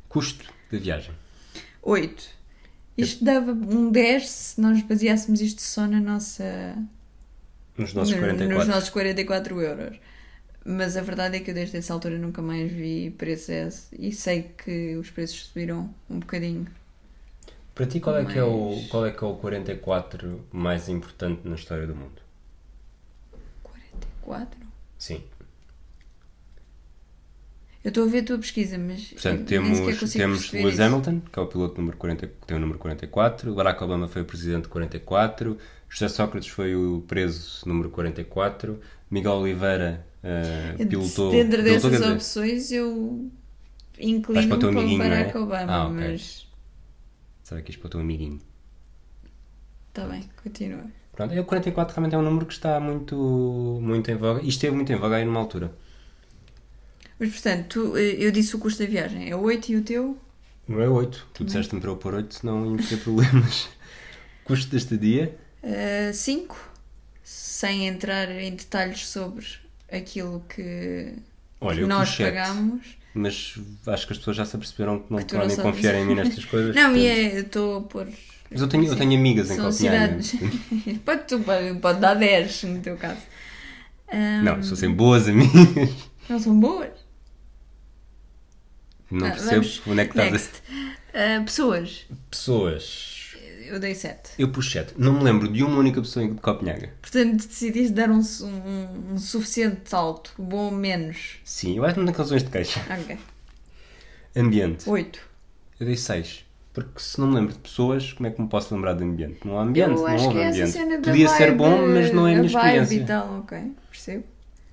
Custo 0.08 0.44
da 0.70 0.78
viagem. 0.78 1.14
8. 1.82 2.42
Isto 2.96 3.24
dava 3.24 3.52
um 3.52 3.90
10 3.90 4.28
se 4.28 4.60
nós 4.60 4.82
baseássemos 4.82 5.40
isto 5.40 5.60
só 5.62 5.86
na 5.86 6.00
nossa. 6.00 6.76
Nos 7.76 7.94
nossos 7.94 8.14
no- 8.14 8.20
44. 8.20 8.58
Nos 8.58 8.66
nossos 8.68 8.90
44 8.90 9.60
euros. 9.60 9.96
Mas 10.64 10.96
a 10.96 11.00
verdade 11.02 11.36
é 11.36 11.40
que 11.40 11.50
eu 11.50 11.54
desde 11.54 11.76
essa 11.76 11.92
altura 11.92 12.16
nunca 12.18 12.40
mais 12.40 12.70
vi 12.70 13.10
preço 13.10 13.50
esse 13.50 13.88
e 13.98 14.12
sei 14.12 14.42
que 14.56 14.94
os 14.96 15.10
preços 15.10 15.46
subiram 15.46 15.92
um 16.08 16.20
bocadinho. 16.20 16.66
Para 17.74 17.86
ti, 17.86 17.98
qual 17.98 18.16
é, 18.18 18.24
que 18.24 18.38
é 18.38 18.44
o, 18.44 18.76
Mas- 18.76 18.86
qual 18.88 19.06
é 19.06 19.10
que 19.10 19.24
é 19.24 19.26
o 19.26 19.34
44 19.34 20.44
mais 20.52 20.88
importante 20.88 21.40
na 21.48 21.56
história 21.56 21.86
do 21.86 21.96
mundo? 21.96 22.20
44? 23.62 24.58
Sim. 24.98 25.22
Eu 27.84 27.88
estou 27.88 28.04
a 28.04 28.06
ver 28.06 28.18
a 28.20 28.24
tua 28.24 28.38
pesquisa, 28.38 28.78
mas 28.78 29.08
Portanto, 29.08 29.44
temos, 29.44 30.12
temos 30.12 30.52
Lewis 30.52 30.74
isso. 30.74 30.82
Hamilton, 30.82 31.20
que 31.32 31.38
é 31.38 31.42
o 31.42 31.46
piloto 31.46 31.78
número 31.80 31.96
40, 31.96 32.26
que 32.28 32.46
tem 32.46 32.56
o 32.56 32.60
número 32.60 32.78
44. 32.78 33.54
Barack 33.54 33.82
Obama 33.82 34.06
foi 34.06 34.22
o 34.22 34.24
presidente 34.24 34.68
44. 34.68 35.58
José 35.88 36.08
Sócrates 36.08 36.48
foi 36.48 36.76
o 36.76 37.02
preso 37.08 37.68
número 37.68 37.90
44. 37.90 38.80
Miguel 39.10 39.32
Oliveira 39.32 40.06
eh, 40.22 40.76
pilotou. 40.88 41.32
Dentro 41.32 41.62
pilotou, 41.62 41.90
dessas 41.90 41.90
dizer, 41.90 42.12
opções 42.12 42.72
eu 42.72 43.30
inclino 43.98 44.48
para 44.48 44.58
para 44.58 44.68
o 44.68 44.72
não 44.72 44.80
é? 44.82 44.98
Barack 45.08 45.36
Obama, 45.38 45.72
Ah, 45.72 45.88
ok. 45.88 45.94
mas 45.96 46.48
Será 47.42 47.60
que 47.62 47.70
isto 47.70 47.80
para 47.80 47.88
o 47.88 47.90
teu 47.90 48.00
amiguinho? 48.00 48.40
está 49.88 50.06
bem, 50.06 50.22
continua. 50.42 50.84
Pronto, 51.12 51.38
o 51.38 51.44
44 51.44 51.94
realmente 51.94 52.14
é 52.14 52.18
um 52.18 52.22
número 52.22 52.46
que 52.46 52.52
está 52.54 52.80
muito, 52.80 53.78
muito 53.82 54.10
em 54.10 54.16
voga 54.16 54.40
e 54.42 54.48
esteve 54.48 54.74
muito 54.74 54.90
em 54.92 54.96
voga 54.96 55.16
aí 55.16 55.24
numa 55.24 55.40
altura. 55.40 55.72
Mas 57.22 57.30
portanto, 57.30 57.66
tu, 57.68 57.96
eh, 57.96 58.16
eu 58.18 58.32
disse 58.32 58.56
o 58.56 58.58
custo 58.58 58.82
da 58.82 58.88
viagem, 58.88 59.30
é 59.30 59.36
8 59.36 59.70
e 59.70 59.76
o 59.76 59.82
teu? 59.82 60.18
Não 60.66 60.80
é 60.80 60.88
8. 60.88 61.28
Tu 61.32 61.44
disseste-me 61.44 61.80
para 61.80 61.88
eu 61.90 61.96
pôr 61.96 62.14
8, 62.14 62.34
senão 62.34 62.66
íamos 62.66 62.88
ter 62.88 62.96
problemas. 62.96 63.68
Custo 64.44 64.68
deste 64.72 64.96
dia? 64.96 65.38
5, 66.12 66.56
sem 67.22 67.86
entrar 67.86 68.28
em 68.28 68.56
detalhes 68.56 69.06
sobre 69.06 69.46
aquilo 69.88 70.44
que, 70.48 71.12
Olha, 71.60 71.82
que 71.82 71.86
nós 71.86 72.16
pagámos. 72.16 72.98
Mas 73.14 73.54
acho 73.86 74.06
que 74.08 74.14
as 74.14 74.18
pessoas 74.18 74.36
já 74.36 74.44
se 74.44 74.56
aperceberam 74.56 74.98
que 74.98 75.12
não 75.12 75.18
Que 75.20 75.36
podem 75.36 75.56
confiar 75.56 75.94
em 75.94 76.04
mim 76.04 76.16
nestas 76.16 76.44
coisas. 76.44 76.74
Não, 76.74 76.96
e 76.96 77.06
é, 77.06 77.36
eu 77.38 77.42
estou 77.42 77.76
a 77.76 77.80
pôr. 77.82 78.08
Mas 78.50 78.60
eu 78.60 78.66
tenho, 78.66 78.86
eu 78.86 78.96
tenho 78.96 79.16
amigas 79.16 79.48
em 79.48 79.70
cidades. 79.70 80.34
pode, 81.04 81.22
tu 81.28 81.38
pode, 81.38 81.78
pode 81.78 82.00
dar 82.00 82.14
10 82.14 82.64
no 82.64 82.80
teu 82.80 82.96
caso. 82.96 83.20
Ahm, 84.10 84.42
Não, 84.42 84.62
são 84.62 84.76
sempre 84.76 84.96
boas 84.96 85.28
amigas. 85.28 86.10
não 86.28 86.40
são 86.40 86.58
boas? 86.58 87.01
Não 89.12 89.26
Ah, 89.26 89.30
percebo 89.30 89.66
onde 89.92 90.00
é 90.00 90.04
que 90.06 90.10
estás 90.10 90.28
a... 90.28 90.32
Next. 90.32 90.62
Ah, 91.14 91.42
pessoas, 91.44 92.06
Pessoas. 92.30 93.34
eu 93.66 93.78
dei 93.78 93.94
7. 93.94 94.30
Eu 94.38 94.50
pus 94.50 94.70
7. 94.70 94.94
Não 94.96 95.12
me 95.12 95.22
lembro 95.22 95.46
de 95.52 95.62
uma 95.62 95.76
única 95.78 96.00
pessoa 96.00 96.26
de 96.26 96.34
Copenhague. 96.40 96.88
Portanto, 97.00 97.46
decidiste 97.46 97.92
dar 97.92 98.10
um, 98.10 98.20
um, 98.20 99.12
um 99.12 99.18
suficiente 99.18 99.94
alto, 99.94 100.32
bom 100.38 100.66
ou 100.66 100.70
menos. 100.70 101.36
Sim, 101.44 101.76
eu 101.76 101.84
acho 101.84 101.94
que 101.96 102.00
não 102.00 102.12
razões 102.12 102.42
de 102.42 102.50
queixa. 102.50 102.80
Ok. 102.90 103.18
Ambiente. 104.34 104.88
8. 104.88 105.20
Eu 105.80 105.86
dei 105.86 105.96
6. 105.96 106.46
Porque 106.72 106.98
se 107.00 107.20
não 107.20 107.28
me 107.28 107.34
lembro 107.34 107.52
de 107.52 107.58
pessoas, 107.58 108.14
como 108.14 108.26
é 108.26 108.30
que 108.30 108.40
me 108.40 108.48
posso 108.48 108.74
lembrar 108.74 108.94
de 108.94 109.04
ambiente? 109.04 109.40
Não 109.44 109.58
há 109.58 109.62
ambiente, 109.62 109.90
eu 109.90 109.96
não 109.96 110.24
houve 110.24 110.38
é 110.38 110.48
ambiente. 110.48 111.02
Podia 111.02 111.28
ser 111.28 111.46
vibe, 111.48 111.56
bom, 111.58 111.86
mas 111.88 112.10
não 112.10 112.26
é 112.26 112.34
a 112.34 112.38
minha 112.38 112.48
vibe 112.48 112.66
experiência. 112.78 112.94
e 112.94 113.04
tal, 113.06 113.40
ok. 113.40 113.58
Percebo. 113.90 114.24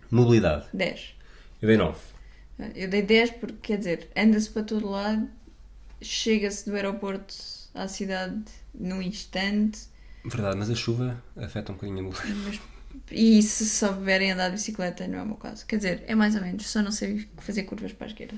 Mobilidade. 0.09 0.65
10. 0.73 1.13
Eu 1.61 1.67
dei 1.67 1.75
9. 1.75 1.97
Eu 2.75 2.89
dei 2.89 3.01
10 3.01 3.31
porque, 3.31 3.57
quer 3.61 3.77
dizer, 3.77 4.09
anda-se 4.15 4.49
para 4.49 4.63
todo 4.63 4.89
lado, 4.89 5.29
chega-se 6.01 6.69
do 6.69 6.75
aeroporto 6.75 7.33
à 7.73 7.87
cidade 7.87 8.41
num 8.73 9.01
instante, 9.01 9.79
Verdade, 10.25 10.57
mas 10.57 10.69
a 10.69 10.75
chuva 10.75 11.23
afeta 11.37 11.71
um 11.71 11.75
bocadinho 11.75 11.99
a 11.99 12.11
mas- 12.45 12.59
e 13.09 13.41
se 13.41 13.65
souberem 13.69 14.31
andar 14.33 14.49
de 14.49 14.55
bicicleta, 14.55 15.07
não 15.07 15.19
é 15.19 15.21
o 15.23 15.25
meu 15.25 15.35
caso. 15.37 15.65
Quer 15.65 15.77
dizer, 15.77 16.03
é 16.07 16.13
mais 16.13 16.35
ou 16.35 16.41
menos, 16.41 16.67
só 16.69 16.81
não 16.81 16.91
sei 16.91 17.25
fazer 17.37 17.63
curvas 17.63 17.93
para 17.93 18.07
a 18.07 18.09
esquerda. 18.09 18.35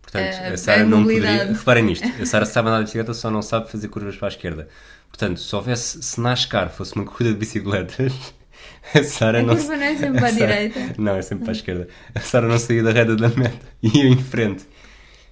Portanto, 0.00 0.34
A- 0.34 0.48
a 0.48 0.56
Sara 0.56 0.84
não 0.86 1.02
mobilidade. 1.02 1.38
poderia. 1.38 1.58
Reparem 1.58 1.84
nisto: 1.84 2.06
a 2.22 2.24
Sara 2.24 2.46
sabe 2.46 2.68
andar 2.68 2.78
de 2.78 2.84
bicicleta, 2.84 3.12
só 3.12 3.30
não 3.30 3.42
sabe 3.42 3.70
fazer 3.70 3.88
curvas 3.88 4.16
para 4.16 4.28
a 4.28 4.30
esquerda. 4.30 4.68
Portanto, 5.08 5.38
se 5.40 5.54
houvesse, 5.54 6.02
se 6.02 6.18
NASCAR 6.20 6.70
fosse 6.70 6.94
uma 6.96 7.04
corrida 7.04 7.32
de 7.32 7.38
bicicletas, 7.38 8.12
a 8.94 9.02
Sara 9.04 9.40
A 9.40 9.42
não. 9.42 9.54
curva 9.56 9.76
não 9.76 9.82
é 9.84 9.96
sempre 9.96 10.18
para 10.20 10.28
a 10.28 10.32
Sara- 10.32 10.46
direita. 10.68 10.94
Não, 11.02 11.16
é 11.16 11.22
sempre 11.22 11.44
para 11.44 11.52
a 11.52 11.56
esquerda. 11.56 11.88
A 12.14 12.20
Sara 12.20 12.48
não 12.48 12.58
saía 12.58 12.82
da 12.82 12.92
reta 12.92 13.16
da 13.16 13.28
meta 13.28 13.66
e 13.82 13.88
ia 13.98 14.04
em 14.08 14.16
frente. 14.22 14.64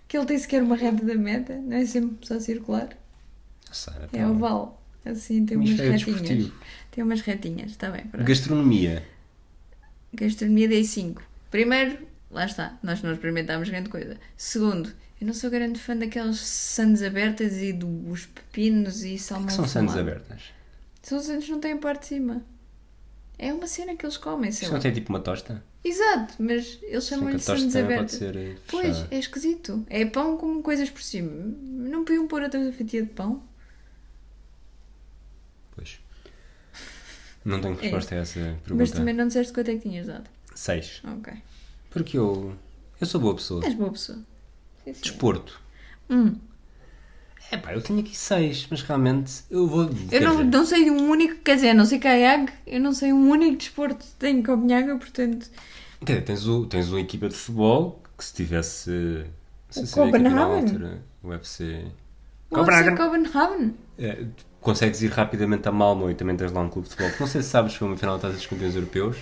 Que 0.08 0.16
ele 0.16 0.26
tem 0.26 0.38
sequer 0.38 0.62
uma 0.62 0.76
reta 0.76 1.04
da 1.04 1.14
meta, 1.14 1.54
não 1.56 1.76
é 1.76 1.84
sempre 1.84 2.26
só 2.26 2.38
circular, 2.38 2.90
Sara, 3.72 4.08
é 4.12 4.18
tá 4.18 4.26
bom. 4.26 4.34
oval. 4.36 4.82
Assim 5.04 5.44
tem 5.46 5.56
Um 5.56 5.60
umas 5.60 5.70
hemisfério 5.70 5.92
retinhas. 5.92 6.20
desportivo. 6.20 6.54
Tem 6.90 7.04
umas 7.04 7.20
retinhas, 7.20 7.70
está 7.72 7.90
bem. 7.90 8.04
pronto. 8.06 8.26
Gastronomia. 8.26 9.04
Gastronomia 10.12 10.68
dei 10.68 10.84
5. 10.84 11.22
Primeiro, 11.50 11.98
lá 12.30 12.44
está, 12.46 12.76
nós 12.82 13.02
não 13.02 13.12
experimentámos 13.12 13.68
grande 13.68 13.88
coisa. 13.88 14.16
Segundo, 14.36 14.92
eu 15.20 15.26
não 15.26 15.34
sou 15.34 15.50
grande 15.50 15.78
fã 15.78 15.96
daquelas 15.96 16.38
sandes 16.38 17.02
abertas 17.02 17.56
e 17.58 17.72
dos 17.72 18.26
pepinos 18.26 19.04
e 19.04 19.14
O 19.14 19.18
salmão 19.18 19.46
que 19.48 19.52
são 19.54 19.66
sandes 19.68 19.96
abertas? 19.96 20.40
São 21.02 21.20
sandes 21.20 21.46
que 21.46 21.52
não 21.52 21.60
têm 21.60 21.76
parte 21.76 22.00
de 22.02 22.06
cima. 22.08 22.42
É 23.38 23.52
uma 23.52 23.66
cena 23.66 23.94
que 23.94 24.04
eles 24.06 24.16
comem, 24.16 24.50
sei 24.50 24.62
Isto 24.64 24.72
lá. 24.72 24.76
não 24.78 24.82
tem 24.82 24.92
tipo 24.92 25.10
uma 25.10 25.20
tosta? 25.20 25.62
Exato, 25.84 26.34
mas 26.38 26.78
eles 26.82 27.06
chamam-lhe 27.06 27.38
sandes 27.38 27.72
ser 27.72 28.36
eh, 28.36 28.56
Pois, 28.66 29.06
é 29.12 29.18
esquisito. 29.18 29.84
É 29.88 30.04
pão 30.06 30.36
com 30.38 30.62
coisas 30.62 30.88
por 30.90 31.02
cima. 31.02 31.30
Não 31.30 32.04
podiam 32.04 32.26
pôr 32.26 32.42
outra 32.42 32.72
fatia 32.72 33.02
de 33.02 33.10
pão? 33.10 33.42
Pois. 35.74 36.00
Não 37.44 37.60
tenho 37.60 37.74
resposta 37.80 38.14
a 38.14 38.18
essa 38.18 38.40
É. 38.40 38.50
Mas 38.52 38.60
pergunta. 38.62 38.92
também 38.92 39.14
não 39.14 39.26
disseste 39.26 39.52
quanto 39.52 39.70
é 39.70 39.74
que 39.74 39.80
tinhas 39.80 40.06
dado. 40.06 40.28
6. 40.54 41.02
Ok. 41.18 41.32
Porque 41.90 42.16
eu. 42.18 42.56
Eu 43.00 43.06
sou 43.06 43.20
boa 43.20 43.34
pessoa. 43.34 43.62
És 43.64 43.74
boa 43.74 43.92
pessoa. 43.92 44.18
Sim, 44.84 44.94
sim. 44.94 45.00
Desporto. 45.02 45.60
Hum. 46.08 46.36
É 47.50 47.56
pá, 47.56 47.72
eu 47.72 47.80
tenho 47.80 48.00
aqui 48.00 48.16
seis, 48.16 48.66
mas 48.70 48.82
realmente 48.82 49.42
eu 49.50 49.66
vou. 49.66 49.88
Eu 50.10 50.20
não, 50.20 50.44
não 50.44 50.66
sei 50.66 50.84
de 50.84 50.90
um 50.90 51.08
único, 51.08 51.36
quer 51.42 51.54
dizer, 51.56 51.74
não 51.74 51.84
sei 51.84 51.98
caiaque, 51.98 52.52
eu 52.66 52.80
não 52.80 52.92
sei 52.92 53.12
um 53.12 53.30
único 53.30 53.56
desporto 53.56 54.04
que 54.04 54.10
tenho 54.18 54.42
Copenhaga, 54.42 54.96
portanto. 54.96 55.48
Quer 56.04 56.14
dizer, 56.14 56.24
tens, 56.24 56.46
o, 56.46 56.66
tens 56.66 56.88
uma 56.88 57.00
equipa 57.00 57.28
de 57.28 57.34
futebol 57.34 58.02
que 58.18 58.24
se 58.24 58.34
tivesse. 58.34 58.90
Não 58.90 59.26
sei 59.70 59.82
O 59.82 59.86
se 59.86 59.94
Copenhagen? 59.94 60.38
altura, 60.38 61.02
o 61.22 61.28
UFC. 61.28 61.54
Sei 61.64 61.92
Copenhagen. 62.50 63.74
É, 63.98 64.24
consegues 64.60 65.02
ir 65.02 65.10
rapidamente 65.10 65.68
a 65.68 65.72
Malmo 65.72 66.10
e 66.10 66.14
também 66.14 66.36
tens 66.36 66.50
lá 66.50 66.60
um 66.60 66.68
clube 66.68 66.88
de 66.88 66.94
futebol. 66.94 67.16
Não 67.20 67.26
sei 67.26 67.42
se 67.42 67.48
sabes, 67.48 67.74
foi 67.74 67.86
uma 67.86 67.96
final 67.96 68.16
de 68.16 68.22
taça 68.22 68.34
dos 68.34 68.46
campeões 68.46 68.74
europeus. 68.74 69.16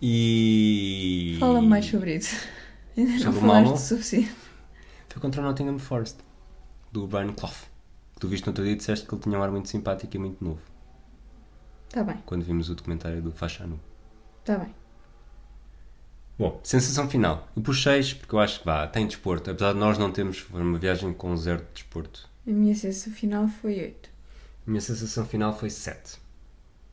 E. 0.00 1.36
Fala 1.38 1.60
mais 1.60 1.84
sobre 1.84 2.16
isso. 2.16 2.34
Ainda 2.96 3.12
não 3.12 3.18
Sobre 3.18 3.38
o 3.38 3.40
falaste 3.42 3.72
o 3.72 3.76
suficiente. 3.76 4.36
Foi 5.08 5.20
contra 5.20 5.40
o 5.40 5.44
Nottingham 5.44 5.78
Forest, 5.78 6.16
do 6.92 7.06
Brian 7.06 7.32
Clough. 7.32 7.52
Que 8.14 8.20
tu 8.20 8.28
viste 8.28 8.44
no 8.46 8.50
outro 8.50 8.64
dia 8.64 8.72
e 8.72 8.76
disseste 8.76 9.06
que 9.06 9.14
ele 9.14 9.22
tinha 9.22 9.38
um 9.38 9.42
ar 9.42 9.50
muito 9.50 9.68
simpático 9.68 10.14
e 10.14 10.18
muito 10.18 10.42
novo. 10.44 10.60
Tá 11.88 12.04
bem, 12.04 12.16
Quando 12.24 12.44
vimos 12.44 12.68
o 12.70 12.74
documentário 12.74 13.20
do 13.20 13.32
Fachanu. 13.32 13.78
tá 14.44 14.58
bem. 14.58 14.74
Bom, 16.38 16.58
sensação 16.62 17.08
final. 17.10 17.48
Eu 17.54 17.62
pus 17.62 17.82
6 17.82 18.14
porque 18.14 18.34
eu 18.34 18.38
acho 18.38 18.60
que 18.60 18.64
vá, 18.64 18.86
tem 18.86 19.06
desporto. 19.06 19.50
Apesar 19.50 19.72
de 19.74 19.78
nós 19.78 19.98
não 19.98 20.10
termos 20.10 20.38
foi 20.38 20.62
uma 20.62 20.78
viagem 20.78 21.12
com 21.12 21.36
zero 21.36 21.58
de 21.62 21.72
desporto. 21.74 22.28
A 22.46 22.50
minha 22.50 22.74
sensação 22.74 23.12
final 23.12 23.46
foi 23.48 23.78
8. 23.78 24.08
A 24.66 24.70
minha 24.70 24.80
sensação 24.80 25.26
final 25.26 25.56
foi 25.58 25.68
7. 25.68 26.18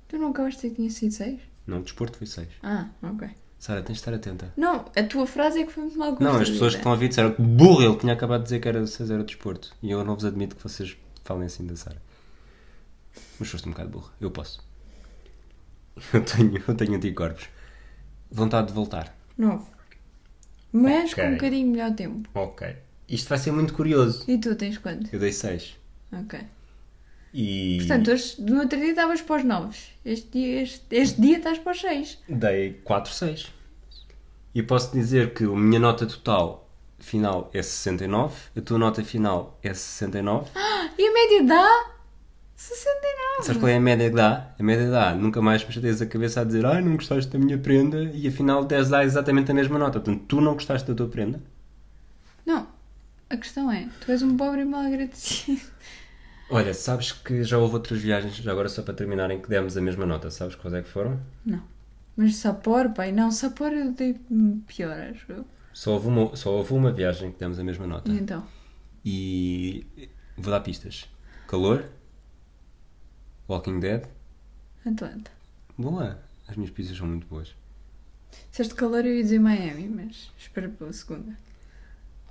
Tu 0.10 0.18
não 0.18 0.32
acabaste 0.32 0.62
de 0.62 0.62
dizer 0.64 0.70
que 0.70 0.76
tinha 0.76 0.90
sido 0.90 1.12
6? 1.14 1.40
Não, 1.66 1.82
desporto 1.82 2.18
foi 2.18 2.28
6. 2.28 2.48
Ah, 2.62 2.90
ok. 3.02 3.30
Sara, 3.60 3.82
tens 3.82 3.96
de 3.96 4.00
estar 4.02 4.14
atenta. 4.14 4.54
Não, 4.56 4.86
a 4.96 5.04
tua 5.04 5.26
frase 5.26 5.60
é 5.62 5.66
que 5.66 5.72
foi 5.72 5.84
muito 5.84 5.98
mal 5.98 6.10
Não, 6.12 6.18
construída. 6.18 6.44
as 6.44 6.50
pessoas 6.52 6.74
que 6.74 6.80
estão 6.80 6.92
a 6.92 6.96
ouvir 6.96 7.08
disseram 7.10 7.32
que 7.34 7.42
burro, 7.42 7.82
ele 7.82 7.96
tinha 7.98 8.14
acabado 8.14 8.40
de 8.42 8.44
dizer 8.46 8.60
que 8.60 8.68
era 8.68 8.86
6 8.86 9.10
era 9.12 9.24
desporto. 9.24 9.74
E 9.82 9.90
eu 9.92 10.04
não 10.04 10.14
vos 10.16 10.26
admito 10.26 10.56
que 10.56 10.64
vocês 10.64 10.96
falem 11.24 11.48
assim 11.48 11.66
da 11.66 11.76
Sara. 11.76 12.02
Mas 13.40 13.50
foste 13.50 13.68
um 13.68 13.72
bocado 13.72 13.90
burro. 13.90 14.12
Eu 14.22 14.30
posso. 14.32 14.66
Eu 16.14 16.24
tenho, 16.24 16.64
eu 16.68 16.76
tenho 16.76 16.94
anticorpos. 16.96 17.50
Vontade 18.32 18.68
de 18.68 18.74
voltar. 18.74 19.16
9. 19.38 19.66
Mas 20.72 21.12
Ok. 21.12 21.24
com 21.24 21.30
um 21.30 21.34
bocadinho 21.34 21.68
melhor 21.72 21.92
tempo. 21.96 22.30
Ok. 22.36 22.76
Isto 23.10 23.30
vai 23.30 23.38
ser 23.40 23.52
muito 23.52 23.74
curioso. 23.74 24.24
E 24.28 24.38
tu 24.38 24.54
tens 24.56 24.78
quanto? 24.78 25.10
Eu 25.12 25.20
dei 25.20 25.32
6. 25.32 25.76
Ok. 26.12 26.40
E 27.34 27.78
Portanto, 27.80 28.12
hoje, 28.12 28.36
no 28.42 28.60
outro 28.62 28.80
dia 28.80 28.90
estavas 28.90 29.22
para 29.22 29.36
os 29.38 29.44
9. 29.44 29.78
Este 30.06 30.30
dia, 30.32 30.62
este, 30.62 30.96
este 30.96 31.22
dia 31.22 31.38
estás 31.38 31.58
para 31.60 31.72
os 31.72 31.82
6. 31.82 32.20
dei 32.30 32.74
4, 32.84 33.14
6. 33.14 33.48
E 34.56 34.64
posso 34.64 34.92
dizer 34.94 35.34
que 35.34 35.44
a 35.44 35.50
minha 35.50 35.80
nota 35.80 36.06
total 36.06 36.68
final 37.00 37.52
é 37.54 37.62
69, 37.62 38.34
a 38.58 38.62
tua 38.62 38.78
nota 38.80 39.04
final 39.04 39.60
é 39.62 39.74
69. 39.74 40.50
E 40.98 41.08
a 41.08 41.14
média 41.14 41.44
dá 41.44 41.92
69. 42.56 43.44
Sabes 43.44 43.62
qual 43.62 43.70
é 43.70 43.76
a 43.76 43.80
média 43.80 44.10
que 44.10 44.16
dá? 44.16 44.56
A 44.58 44.64
média 44.64 44.90
dá, 44.90 45.14
nunca 45.14 45.40
mais 45.42 45.64
me 45.64 45.72
chateias 45.72 46.02
a 46.02 46.08
cabeça 46.08 46.42
a 46.42 46.44
dizer 46.44 46.66
ai, 46.66 46.82
não 46.82 46.96
gostaste 46.96 47.32
da 47.32 47.38
minha 47.38 47.58
prenda 47.58 48.10
e 48.16 48.28
afinal 48.28 48.66
10 48.66 48.90
dá 48.90 49.04
exatamente 49.04 49.52
a 49.52 49.54
mesma 49.54 49.78
nota. 49.78 50.00
Portanto, 50.00 50.24
tu 50.28 50.42
não 50.42 50.54
gostaste 50.54 50.88
da 50.88 50.96
tua 50.96 51.08
prenda? 51.08 51.40
Não. 52.46 52.68
A 53.30 53.38
questão 53.38 53.70
é, 53.72 53.88
tu 54.02 54.10
és 54.12 54.24
um 54.24 54.36
pobre 54.38 54.62
e 54.62 54.66
mal 54.66 54.86
agradecido. 54.86 55.62
Olha, 56.50 56.74
sabes 56.74 57.12
que 57.12 57.44
já 57.44 57.58
houve 57.58 57.76
outras 57.76 58.00
viagens, 58.02 58.36
já 58.36 58.52
agora 58.52 58.70
só 58.70 58.82
para 58.82 58.94
terminar, 58.94 59.30
em 59.32 59.42
que 59.42 59.50
demos 59.50 59.76
a 59.76 59.82
mesma 59.82 60.06
nota. 60.06 60.32
Sabes 60.32 60.56
quais 60.56 60.74
é 60.74 60.82
que 60.82 60.90
foram? 60.90 61.20
Não. 61.46 61.62
Mas 62.16 62.38
Sapor, 62.38 62.94
pai, 62.94 63.12
não, 63.12 63.30
Sapor 63.32 63.72
eu 63.72 63.92
dei 63.92 64.20
pior, 64.66 64.98
acho 64.98 65.32
eu. 65.32 65.46
Só 65.74 65.94
houve 65.94 66.08
uma, 66.08 66.36
só 66.36 66.52
houve 66.52 66.74
uma 66.74 66.92
viagem 66.92 67.32
que 67.32 67.40
demos 67.40 67.60
a 67.60 67.64
mesma 67.64 67.86
nota. 67.86 68.12
E 68.12 68.18
então? 68.18 68.48
E 69.06 70.10
vou 70.38 70.52
dar 70.52 70.62
pistas. 70.62 71.08
Calor. 71.48 71.86
Walking 73.48 73.80
Dead. 73.80 74.06
Atlanta. 74.86 75.32
Boa. 75.78 76.20
As 76.48 76.56
minhas 76.56 76.72
pistas 76.72 76.98
são 76.98 77.08
muito 77.08 77.28
boas. 77.28 77.56
Disseste 78.50 78.74
calor 78.74 79.06
eu 79.06 79.14
ia 79.14 79.24
dizer 79.24 79.40
Miami, 79.40 79.88
mas 79.88 80.32
espera 80.38 80.70
pela 80.70 80.92
segunda. 80.92 81.38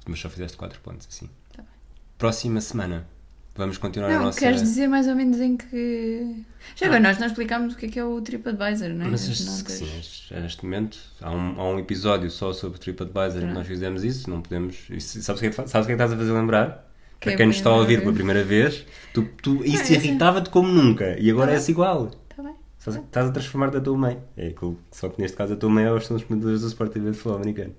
Mas 0.07 0.19
só 0.19 0.29
fizeste 0.29 0.57
4 0.57 0.81
pontos 0.81 1.07
assim. 1.07 1.29
Tá 1.53 1.63
bem. 1.63 1.71
Próxima 2.19 2.61
semana. 2.61 3.07
Vamos 3.57 3.79
continuar 3.79 4.11
a 4.11 4.15
Não, 4.15 4.23
nossa... 4.25 4.39
queres 4.39 4.61
dizer 4.63 4.87
mais 4.89 5.07
ou 5.09 5.15
menos 5.15 5.41
em 5.41 5.57
que. 5.57 6.45
Já 6.75 6.87
agora, 6.87 7.01
nós 7.01 7.19
não 7.19 7.27
explicámos 7.27 7.75
o 7.75 7.77
que 7.77 7.87
é 7.87 7.89
que 7.89 7.99
é 7.99 8.05
o 8.05 8.21
TripAdvisor, 8.21 8.91
não 8.91 9.07
é? 9.07 9.09
Mas 9.11 9.27
notas. 9.47 9.73
sim, 9.73 9.99
este- 9.99 10.35
neste 10.35 10.65
momento 10.65 10.99
há 11.23 11.31
um, 11.31 11.61
há 11.61 11.71
um 11.71 11.79
episódio 11.79 12.31
só 12.31 12.53
sobre 12.53 12.79
TripAdvisor 12.79 13.41
que 13.41 13.55
nós 13.55 13.67
fizemos 13.67 14.05
isso, 14.05 14.29
não 14.29 14.43
podemos. 14.43 14.77
Isso, 14.91 15.23
sabes 15.23 15.41
o 15.41 15.43
que, 15.43 15.47
é 15.47 15.51
que 15.51 15.57
sabes 15.71 15.73
o 15.73 15.73
que 15.73 15.93
é 15.93 15.97
que 15.97 16.03
estás 16.03 16.13
a 16.13 16.17
fazer 16.17 16.33
lembrar? 16.33 16.87
Que 17.19 17.25
Para 17.27 17.33
é 17.33 17.37
quem 17.37 17.45
a 17.45 17.47
nos 17.47 17.57
está 17.57 17.71
a 17.71 17.77
ouvir 17.77 18.01
pela 18.01 18.13
primeira 18.13 18.45
vez, 18.45 18.85
tu, 19.15 19.23
tu, 19.43 19.65
isso 19.65 19.83
isso 19.85 19.93
é- 19.93 19.97
irritava-te 19.97 20.51
como 20.51 20.69
nunca 20.71 21.19
e 21.19 21.31
agora 21.31 21.53
Tá 21.53 21.57
é-se 21.57 21.71
igual. 21.71 22.11
Tá 22.35 22.43
bem. 22.43 22.55
Estás, 22.79 22.97
estás 22.97 23.29
a 23.29 23.33
transformar-te 23.33 23.79
a 23.79 23.81
tua 23.81 23.97
mãe. 23.97 24.19
É 24.37 24.49
aquilo, 24.49 24.79
só 24.93 25.09
que 25.09 25.21
neste 25.23 25.35
caso 25.37 25.55
a 25.55 25.57
tua 25.57 25.71
mãe 25.71 25.85
é 25.87 26.01
são 26.01 26.15
os 26.17 26.25
comentadores 26.25 26.61
do 26.61 26.67
Sport 26.69 26.93
TV 26.93 27.11
de 27.13 27.17
futebol 27.17 27.37
americano. 27.39 27.75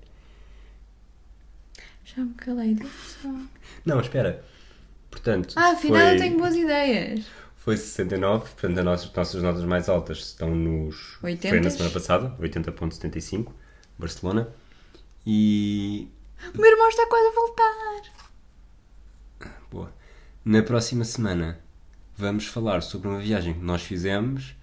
Já 2.03 2.23
me 2.23 2.33
calei. 2.33 2.75
Não, 3.85 3.99
espera. 3.99 4.43
Portanto, 5.09 5.53
Ah, 5.55 5.71
afinal 5.71 6.01
foi, 6.05 6.13
eu 6.15 6.17
tenho 6.19 6.37
boas 6.37 6.55
ideias. 6.55 7.25
foi 7.55 7.77
69, 7.77 8.43
portanto 8.51 8.77
as 8.79 8.85
nossas, 8.85 9.13
nossas 9.13 9.41
notas 9.41 9.63
mais 9.63 9.89
altas 9.89 10.17
estão 10.19 10.53
nos... 10.55 11.17
Foi 11.21 11.35
80s. 11.35 11.61
na 11.63 11.69
semana 11.69 11.91
passada, 11.91 12.35
80.75, 12.39 13.51
Barcelona. 13.97 14.47
E 15.25 16.07
O 16.53 16.57
meu 16.61 16.71
irmão 16.71 16.87
está 16.89 17.05
quase 17.07 17.27
a 17.27 17.31
voltar. 17.31 18.01
Boa. 19.71 19.93
Na 20.45 20.61
próxima 20.63 21.03
semana 21.03 21.59
vamos 22.15 22.45
falar 22.47 22.81
sobre 22.81 23.07
uma 23.09 23.19
viagem 23.19 23.53
que 23.53 23.59
nós 23.63 23.81
fizemos. 23.83 24.55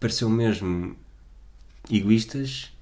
Pareceu 0.00 0.28
mesmo 0.28 0.96
egoístas 1.90 2.72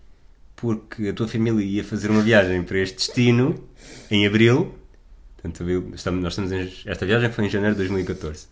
porque 0.54 1.08
a 1.08 1.12
tua 1.12 1.28
família 1.28 1.62
ia 1.64 1.84
fazer 1.84 2.10
uma 2.10 2.22
viagem 2.22 2.62
para 2.62 2.78
este 2.78 2.96
destino 2.96 3.68
em 4.10 4.26
abril. 4.26 4.74
Portanto, 5.50 5.94
estamos, 5.94 6.22
nós 6.22 6.32
estamos 6.32 6.52
em, 6.52 6.72
esta 6.86 7.06
viagem 7.06 7.30
foi 7.30 7.46
em 7.46 7.50
janeiro 7.50 7.74
de 7.74 7.78
2014. 7.80 8.46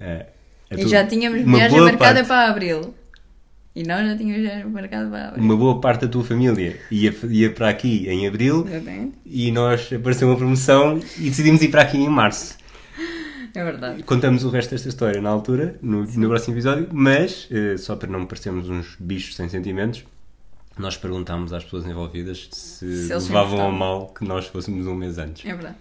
Eh, 0.00 0.26
a 0.70 0.74
E 0.74 0.78
tua- 0.80 0.88
já 0.88 1.06
tínhamos 1.06 1.42
uma 1.44 1.56
viagem 1.58 1.80
marcada 1.80 2.14
parte- 2.14 2.26
para 2.28 2.48
abril. 2.50 2.94
E 3.76 3.82
nós 3.84 4.06
já 4.06 4.16
tínhamos 4.16 4.42
viagem 4.42 4.64
marcada 4.66 5.08
para 5.10 5.28
abril. 5.28 5.44
Uma 5.44 5.56
boa 5.56 5.80
parte 5.80 6.02
da 6.06 6.08
tua 6.08 6.24
família 6.24 6.80
ia, 6.90 7.14
ia 7.30 7.50
para 7.52 7.68
aqui 7.68 8.08
em 8.08 8.26
abril 8.26 8.66
Exatamente. 8.68 9.12
e 9.24 9.52
nós 9.52 9.92
apareceu 9.92 10.28
uma 10.28 10.36
promoção 10.36 10.98
e 11.18 11.28
decidimos 11.30 11.62
ir 11.62 11.68
para 11.68 11.82
aqui 11.82 11.96
em 11.98 12.08
março. 12.08 12.56
É 13.54 13.64
verdade. 13.64 14.02
Contamos 14.02 14.44
o 14.44 14.50
resto 14.50 14.70
desta 14.70 14.88
história 14.88 15.20
na 15.20 15.30
altura, 15.30 15.76
no, 15.82 16.04
no 16.04 16.28
próximo 16.28 16.54
episódio, 16.54 16.88
mas, 16.92 17.48
eh, 17.50 17.76
só 17.76 17.96
para 17.96 18.08
não 18.08 18.26
parecermos 18.26 18.68
uns 18.68 18.96
bichos 19.00 19.34
sem 19.36 19.48
sentimentos, 19.48 20.04
nós 20.78 20.96
perguntámos 20.96 21.52
às 21.52 21.64
pessoas 21.64 21.86
envolvidas 21.86 22.48
se, 22.52 23.06
Se 23.06 23.12
levavam 23.12 23.38
a 23.38 23.68
importavam. 23.68 23.72
mal 23.72 24.06
que 24.16 24.24
nós 24.24 24.46
fôssemos 24.46 24.86
um 24.86 24.94
mês 24.94 25.18
antes. 25.18 25.44
É 25.44 25.52
verdade. 25.54 25.74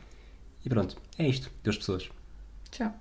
E 0.68 0.70
pronto, 0.70 0.98
é 1.18 1.26
isto. 1.26 1.50
Deus 1.64 1.78
pessoas. 1.78 2.10
Tchau. 2.70 2.94